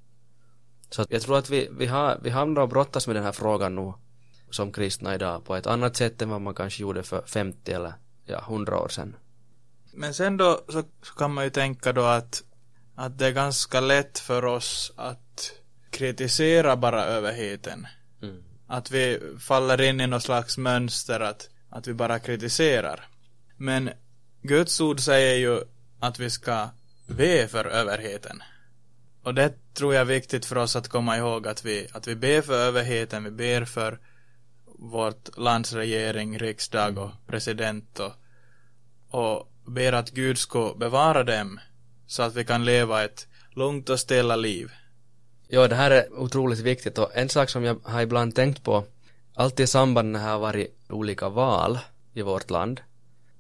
Så 0.90 1.06
jag 1.10 1.22
tror 1.22 1.38
att 1.38 1.50
vi, 1.50 1.70
vi 1.72 1.86
har, 1.86 2.20
vi 2.24 2.30
hamnar 2.30 2.62
och 2.62 2.70
brottas 2.70 3.08
med 3.08 3.16
den 3.16 3.24
här 3.24 3.32
frågan 3.32 3.76
nu 3.76 3.94
som 4.50 4.72
kristna 4.72 5.16
idag 5.16 5.46
på 5.46 5.56
ett 5.56 5.68
annat 5.68 5.96
sätt 5.96 6.22
än 6.22 6.30
vad 6.30 6.42
man 6.42 6.56
kanske 6.56 6.82
gjorde 6.82 7.04
för 7.04 7.22
50 7.26 7.72
eller 7.72 7.94
ja, 8.26 8.40
100 8.48 8.80
år 8.80 8.88
sedan. 8.88 9.16
Men 9.94 10.14
sen 10.14 10.38
då 10.38 10.62
så, 10.70 10.84
så 11.02 11.14
kan 11.14 11.34
man 11.34 11.44
ju 11.44 11.50
tänka 11.50 11.94
då 11.94 12.04
att, 12.04 12.44
att 12.96 13.18
det 13.18 13.28
är 13.28 13.32
ganska 13.32 13.80
lätt 13.80 14.20
för 14.20 14.46
oss 14.46 14.94
att 14.96 15.52
kritisera 15.90 16.76
bara 16.78 17.06
överheten. 17.06 17.88
Mm. 18.22 18.44
Att 18.68 18.92
vi 18.92 19.20
faller 19.40 19.82
in 19.82 20.02
i 20.02 20.08
något 20.08 20.24
slags 20.24 20.58
mönster 20.58 21.20
att, 21.20 21.50
att 21.70 21.88
vi 21.88 21.94
bara 21.94 22.20
kritiserar. 22.20 23.08
Men 23.58 23.90
Guds 24.42 24.82
ord 24.82 25.00
säger 25.00 25.36
ju 25.36 25.62
att 26.04 26.20
vi 26.20 26.30
ska 26.30 26.70
be 27.08 27.48
för 27.48 27.66
överheten. 27.66 28.44
Och 29.24 29.34
det 29.34 29.54
tror 29.74 29.94
jag 29.94 30.02
är 30.02 30.06
viktigt 30.06 30.46
för 30.46 30.58
oss 30.58 30.76
att 30.76 30.88
komma 30.88 31.18
ihåg 31.18 31.48
att 31.48 31.66
vi, 31.66 31.88
att 31.92 32.08
vi 32.08 32.16
ber 32.16 32.42
för 32.42 32.54
överheten, 32.54 33.24
vi 33.24 33.32
ber 33.32 33.66
för 33.66 34.00
vårt 34.66 35.38
lands 35.38 35.74
regering, 35.74 36.40
riksdag 36.40 36.98
och 36.98 37.12
president 37.28 38.00
och, 38.00 38.12
och 39.10 39.52
ber 39.66 39.94
att 39.94 40.10
Gud 40.10 40.38
ska 40.38 40.74
bevara 40.78 41.24
dem 41.24 41.60
så 42.08 42.24
att 42.24 42.36
vi 42.36 42.46
kan 42.46 42.66
leva 42.66 43.04
ett 43.04 43.28
lugnt 43.56 43.90
och 43.90 44.00
stilla 44.00 44.36
liv. 44.36 44.72
Ja, 45.48 45.68
det 45.68 45.76
här 45.76 45.92
är 45.92 46.14
otroligt 46.14 46.60
viktigt 46.60 46.98
och 46.98 47.12
en 47.16 47.30
sak 47.30 47.50
som 47.50 47.64
jag 47.64 47.80
har 47.84 48.02
ibland 48.02 48.36
tänkt 48.36 48.64
på 48.64 48.86
alltid 49.34 49.64
i 49.64 49.68
samband 49.68 50.12
med 50.12 50.22
det 50.22 50.26
har 50.26 50.40
varit 50.40 50.76
olika 50.90 51.30
val 51.30 51.80
i 52.14 52.22
vårt 52.22 52.50
land 52.50 52.82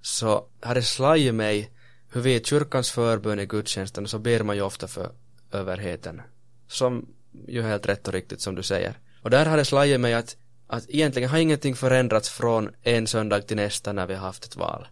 så 0.01 0.45
har 0.61 0.75
det 0.75 0.83
slagit 0.83 1.35
mig 1.35 1.69
hur 2.13 2.21
vi 2.21 2.35
i 2.35 2.43
kyrkans 2.43 2.91
förbön 2.91 3.39
i 3.39 3.45
gudstjänsten? 3.45 4.07
Så 4.07 4.19
ber 4.19 4.43
man 4.43 4.55
ju 4.55 4.61
ofta 4.61 4.87
för 4.87 5.11
överheten. 5.51 6.21
Som 6.67 7.07
ju 7.47 7.61
helt 7.61 7.87
rätt 7.87 8.07
och 8.07 8.13
riktigt 8.13 8.41
som 8.41 8.55
du 8.55 8.63
säger. 8.63 8.99
Och 9.21 9.29
där 9.29 9.45
har 9.45 9.57
det 9.57 9.65
slagit 9.65 9.99
mig 9.99 10.13
att 10.13 10.37
att 10.67 10.89
egentligen 10.89 11.29
har 11.29 11.37
ingenting 11.37 11.75
förändrats 11.75 12.29
från 12.29 12.69
en 12.81 13.07
söndag 13.07 13.41
till 13.41 13.57
nästa 13.57 13.93
när 13.93 14.07
vi 14.07 14.13
har 14.13 14.25
haft 14.25 14.45
ett 14.45 14.55
val. 14.55 14.87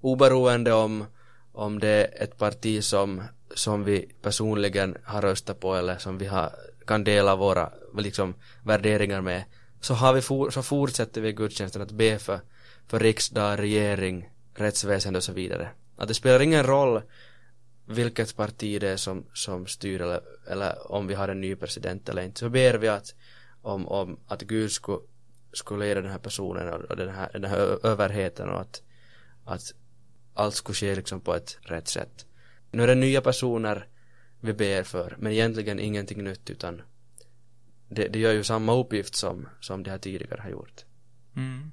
Oberoende 0.00 0.72
om 0.72 1.04
om 1.52 1.78
det 1.78 1.88
är 1.88 2.22
ett 2.22 2.38
parti 2.38 2.84
som 2.84 3.22
som 3.54 3.84
vi 3.84 4.08
personligen 4.22 4.96
har 5.04 5.22
röstat 5.22 5.60
på 5.60 5.74
eller 5.74 5.98
som 5.98 6.18
vi 6.18 6.26
har, 6.26 6.50
kan 6.86 7.04
dela 7.04 7.36
våra 7.36 7.72
liksom 7.96 8.34
värderingar 8.62 9.20
med 9.20 9.44
så 9.80 9.94
har 9.94 10.12
vi 10.12 10.22
for, 10.22 10.50
så 10.50 10.62
fortsätter 10.62 11.20
vi 11.20 11.32
gudstjänsten 11.32 11.82
att 11.82 11.90
be 11.90 12.18
för, 12.18 12.40
för 12.88 12.98
riksdag, 13.00 13.58
regering, 13.58 14.30
rättsväsende 14.54 15.16
och 15.16 15.24
så 15.24 15.32
vidare. 15.32 15.68
Att 15.96 16.08
det 16.08 16.14
spelar 16.14 16.40
ingen 16.40 16.66
roll 16.66 17.02
vilket 17.86 18.36
parti 18.36 18.80
det 18.80 18.88
är 18.88 18.96
som, 18.96 19.24
som 19.34 19.66
styr 19.66 20.00
eller, 20.00 20.20
eller 20.46 20.92
om 20.92 21.06
vi 21.06 21.14
har 21.14 21.28
en 21.28 21.40
ny 21.40 21.56
president 21.56 22.08
eller 22.08 22.22
inte 22.22 22.40
så 22.40 22.48
ber 22.48 22.74
vi 22.74 22.88
att 22.88 23.14
om, 23.62 23.88
om 23.88 24.20
att 24.26 24.42
Gud 24.42 24.72
skulle, 24.72 24.98
skulle 25.52 25.84
leda 25.84 26.00
den 26.00 26.10
här 26.10 26.18
personen 26.18 26.68
och 26.68 26.96
den 26.96 27.08
här, 27.08 27.30
den 27.32 27.44
här 27.44 27.86
överheten 27.86 28.48
och 28.48 28.60
att, 28.60 28.82
att 29.44 29.74
allt 30.34 30.54
skulle 30.54 30.74
ske 30.74 30.94
liksom 30.94 31.20
på 31.20 31.34
ett 31.34 31.58
rätt 31.60 31.88
sätt. 31.88 32.26
Nu 32.70 32.82
är 32.82 32.86
det 32.86 32.94
nya 32.94 33.20
personer 33.20 33.88
vi 34.40 34.52
ber 34.52 34.82
för, 34.82 35.16
men 35.18 35.32
egentligen 35.32 35.78
ingenting 35.78 36.24
nytt 36.24 36.50
utan 36.50 36.82
det, 37.88 38.08
det 38.08 38.18
gör 38.18 38.32
ju 38.32 38.44
samma 38.44 38.74
uppgift 38.74 39.14
som, 39.14 39.48
som 39.60 39.82
det 39.82 39.90
här 39.90 39.98
tidigare 39.98 40.40
har 40.40 40.50
gjort. 40.50 40.84
Mm. 41.36 41.72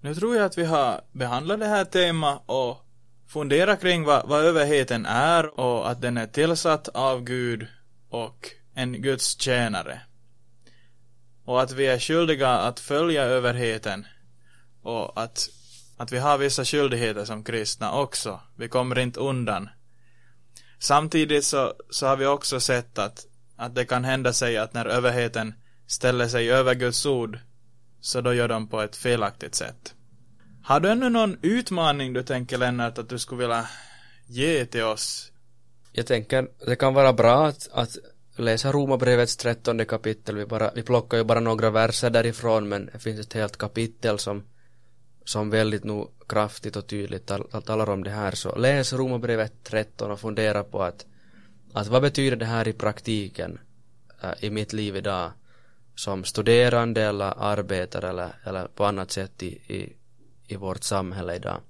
Nu 0.00 0.14
tror 0.14 0.36
jag 0.36 0.44
att 0.44 0.58
vi 0.58 0.64
har 0.64 1.00
behandlat 1.12 1.60
det 1.60 1.66
här 1.66 1.84
temat 1.84 2.42
och 2.46 2.83
Fundera 3.34 3.76
kring 3.76 4.04
vad, 4.04 4.28
vad 4.28 4.44
överheten 4.44 5.06
är 5.06 5.60
och 5.60 5.90
att 5.90 6.00
den 6.00 6.16
är 6.16 6.26
tillsatt 6.26 6.88
av 6.88 7.24
Gud 7.24 7.66
och 8.08 8.50
en 8.74 9.02
Guds 9.02 9.40
tjänare. 9.40 10.00
Och 11.44 11.62
att 11.62 11.72
vi 11.72 11.86
är 11.86 11.98
skyldiga 11.98 12.48
att 12.48 12.80
följa 12.80 13.22
överheten 13.22 14.06
och 14.82 15.22
att, 15.22 15.48
att 15.96 16.12
vi 16.12 16.18
har 16.18 16.38
vissa 16.38 16.64
skyldigheter 16.64 17.24
som 17.24 17.44
kristna 17.44 17.92
också. 17.92 18.40
Vi 18.56 18.68
kommer 18.68 18.98
inte 18.98 19.20
undan 19.20 19.68
Samtidigt 20.78 21.44
så, 21.44 21.74
så 21.90 22.06
har 22.06 22.16
vi 22.16 22.26
också 22.26 22.60
sett 22.60 22.98
att, 22.98 23.26
att 23.56 23.74
det 23.74 23.84
kan 23.84 24.04
hända 24.04 24.32
sig 24.32 24.56
att 24.56 24.74
när 24.74 24.86
överheten 24.86 25.54
ställer 25.86 26.28
sig 26.28 26.52
över 26.52 26.74
Guds 26.74 27.06
ord 27.06 27.38
så 28.00 28.20
då 28.20 28.34
gör 28.34 28.48
de 28.48 28.68
på 28.68 28.80
ett 28.80 28.96
felaktigt 28.96 29.54
sätt. 29.54 29.94
Har 30.64 30.80
du 30.80 30.90
ännu 30.90 31.08
någon 31.08 31.38
utmaning 31.42 32.12
du 32.12 32.22
tänker 32.22 32.58
Lennart 32.58 32.98
att 32.98 33.08
du 33.08 33.18
skulle 33.18 33.40
vilja 33.40 33.68
ge 34.26 34.66
till 34.66 34.82
oss? 34.82 35.32
Jag 35.92 36.06
tänker 36.06 36.48
det 36.66 36.76
kan 36.76 36.94
vara 36.94 37.12
bra 37.12 37.46
att, 37.46 37.68
att 37.72 37.96
läsa 38.36 38.72
Romarbrevets 38.72 39.36
trettonde 39.36 39.84
kapitel. 39.84 40.36
Vi, 40.36 40.46
bara, 40.46 40.70
vi 40.74 40.82
plockar 40.82 41.18
ju 41.18 41.24
bara 41.24 41.40
några 41.40 41.70
verser 41.70 42.10
därifrån 42.10 42.68
men 42.68 42.90
det 42.92 42.98
finns 42.98 43.20
ett 43.20 43.32
helt 43.32 43.56
kapitel 43.56 44.18
som 44.18 44.42
som 45.24 45.50
väldigt 45.50 45.84
nu 45.84 46.06
kraftigt 46.28 46.76
och 46.76 46.86
tydligt 46.86 47.26
talar 47.64 47.90
om 47.90 48.04
det 48.04 48.10
här 48.10 48.32
så 48.32 48.56
läs 48.56 48.92
Romarbrevet 48.92 49.52
13 49.64 50.10
och 50.10 50.20
fundera 50.20 50.64
på 50.64 50.82
att, 50.82 51.06
att 51.72 51.86
vad 51.86 52.02
betyder 52.02 52.36
det 52.36 52.44
här 52.44 52.68
i 52.68 52.72
praktiken 52.72 53.58
äh, 54.22 54.44
i 54.44 54.50
mitt 54.50 54.72
liv 54.72 54.96
idag 54.96 55.30
som 55.94 56.24
studerande 56.24 57.02
eller 57.02 57.34
arbetare 57.36 58.08
eller, 58.08 58.30
eller 58.44 58.66
på 58.66 58.84
annat 58.84 59.10
sätt 59.10 59.42
i, 59.42 59.46
i, 59.46 59.92
i 60.46 60.56
vårt 60.56 60.82
samhälle 60.82 61.36
idag. 61.36 61.60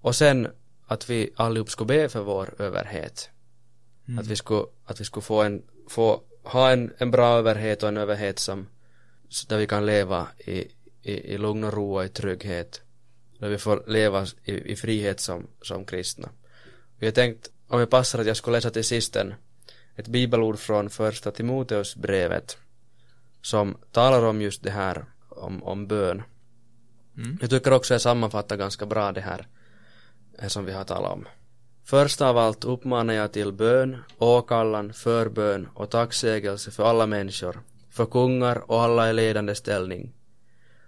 Och 0.00 0.16
sen 0.16 0.48
att 0.86 1.10
vi 1.10 1.30
allihop 1.36 1.70
skulle 1.70 1.88
be 1.88 2.08
för 2.08 2.22
vår 2.22 2.54
överhet. 2.58 3.30
Mm. 4.08 4.18
Att 4.18 4.26
vi 4.26 4.36
skulle, 4.36 4.66
att 4.84 5.00
vi 5.00 5.04
skulle 5.04 5.24
få 5.24 5.42
en, 5.42 5.62
få, 5.88 6.22
ha 6.42 6.70
en, 6.70 6.92
en 6.98 7.10
bra 7.10 7.38
överhet 7.38 7.82
och 7.82 7.88
en 7.88 7.96
överhet 7.96 8.38
som, 8.38 8.66
där 9.48 9.58
vi 9.58 9.66
kan 9.66 9.86
leva 9.86 10.28
i, 10.38 10.58
i, 11.02 11.12
i 11.34 11.38
lugn 11.38 11.64
och 11.64 11.72
ro 11.72 11.94
och 11.94 12.04
i 12.04 12.08
trygghet 12.08 12.82
där 13.38 13.48
vi 13.48 13.58
får 13.58 13.84
leva 13.86 14.26
i, 14.44 14.72
i 14.72 14.76
frihet 14.76 15.20
som, 15.20 15.46
som 15.62 15.84
kristna. 15.84 16.28
Vi 16.98 17.06
har 17.06 17.12
tänkt, 17.12 17.50
om 17.68 17.80
det 17.80 17.86
passar 17.86 18.18
att 18.18 18.26
jag 18.26 18.36
skulle 18.36 18.56
läsa 18.56 18.70
till 18.70 18.84
sist 18.84 19.16
en, 19.16 19.34
ett 19.96 20.08
bibelord 20.08 20.58
från 20.58 20.90
första 20.90 21.30
Timoteus 21.30 21.96
brevet 21.96 22.58
som 23.42 23.76
talar 23.90 24.22
om 24.22 24.42
just 24.42 24.62
det 24.62 24.70
här, 24.70 25.04
om, 25.28 25.62
om 25.62 25.86
bön. 25.86 26.22
Mm. 27.16 27.38
Jag 27.40 27.50
tycker 27.50 27.72
också 27.72 27.94
jag 27.94 28.00
sammanfattar 28.00 28.56
ganska 28.56 28.86
bra 28.86 29.12
det 29.12 29.20
här, 29.20 29.46
som 30.48 30.64
vi 30.64 30.72
har 30.72 30.84
talat 30.84 31.12
om. 31.12 31.28
Först 31.84 32.20
av 32.20 32.38
allt 32.38 32.64
uppmanar 32.64 33.14
jag 33.14 33.32
till 33.32 33.52
bön, 33.52 33.96
åkallan, 34.18 34.92
förbön 34.92 35.68
och 35.74 35.90
tacksägelse 35.90 36.70
för 36.70 36.84
alla 36.84 37.06
människor, 37.06 37.62
för 37.90 38.06
kungar 38.06 38.70
och 38.70 38.82
alla 38.82 39.10
i 39.10 39.12
ledande 39.12 39.54
ställning, 39.54 40.12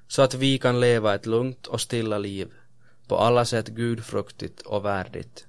så 0.09 0.23
att 0.23 0.35
vi 0.35 0.59
kan 0.59 0.81
leva 0.81 1.15
ett 1.15 1.27
lugnt 1.27 1.67
och 1.67 1.81
stilla 1.81 2.19
liv, 2.19 2.53
på 3.09 3.17
alla 3.17 3.45
sätt 3.45 3.69
gudfruktigt 3.69 4.61
och 4.61 4.85
värdigt. 4.85 5.47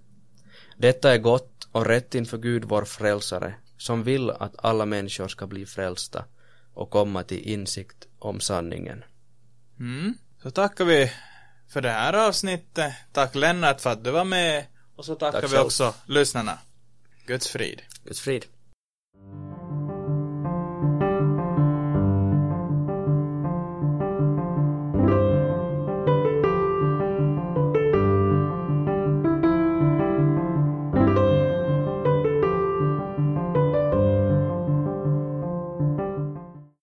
Detta 0.77 1.13
är 1.13 1.17
gott 1.17 1.67
och 1.71 1.85
rätt 1.85 2.15
inför 2.15 2.37
Gud 2.37 2.63
vår 2.63 2.85
frälsare, 2.85 3.55
som 3.77 4.03
vill 4.03 4.29
att 4.29 4.65
alla 4.65 4.85
människor 4.85 5.27
ska 5.27 5.47
bli 5.47 5.65
frälsta 5.65 6.25
och 6.73 6.89
komma 6.89 7.23
till 7.23 7.47
insikt 7.47 8.07
om 8.19 8.39
sanningen. 8.39 9.03
Mm. 9.79 10.13
Så 10.45 10.51
tackar 10.51 10.85
vi 10.85 11.11
för 11.69 11.81
det 11.81 11.89
här 11.89 12.13
avsnittet. 12.13 12.93
Tack 13.11 13.35
Lennart 13.35 13.81
för 13.81 13.89
att 13.89 14.03
du 14.03 14.11
var 14.11 14.23
med. 14.23 14.65
Och 14.95 15.05
så 15.05 15.15
tackar 15.15 15.41
Tack 15.41 15.51
vi 15.51 15.55
själv. 15.55 15.65
också 15.65 15.93
lyssnarna. 16.05 16.59
Guds 17.25 17.47
frid. 17.47 17.81
Guds 18.03 18.21
frid. 18.21 18.45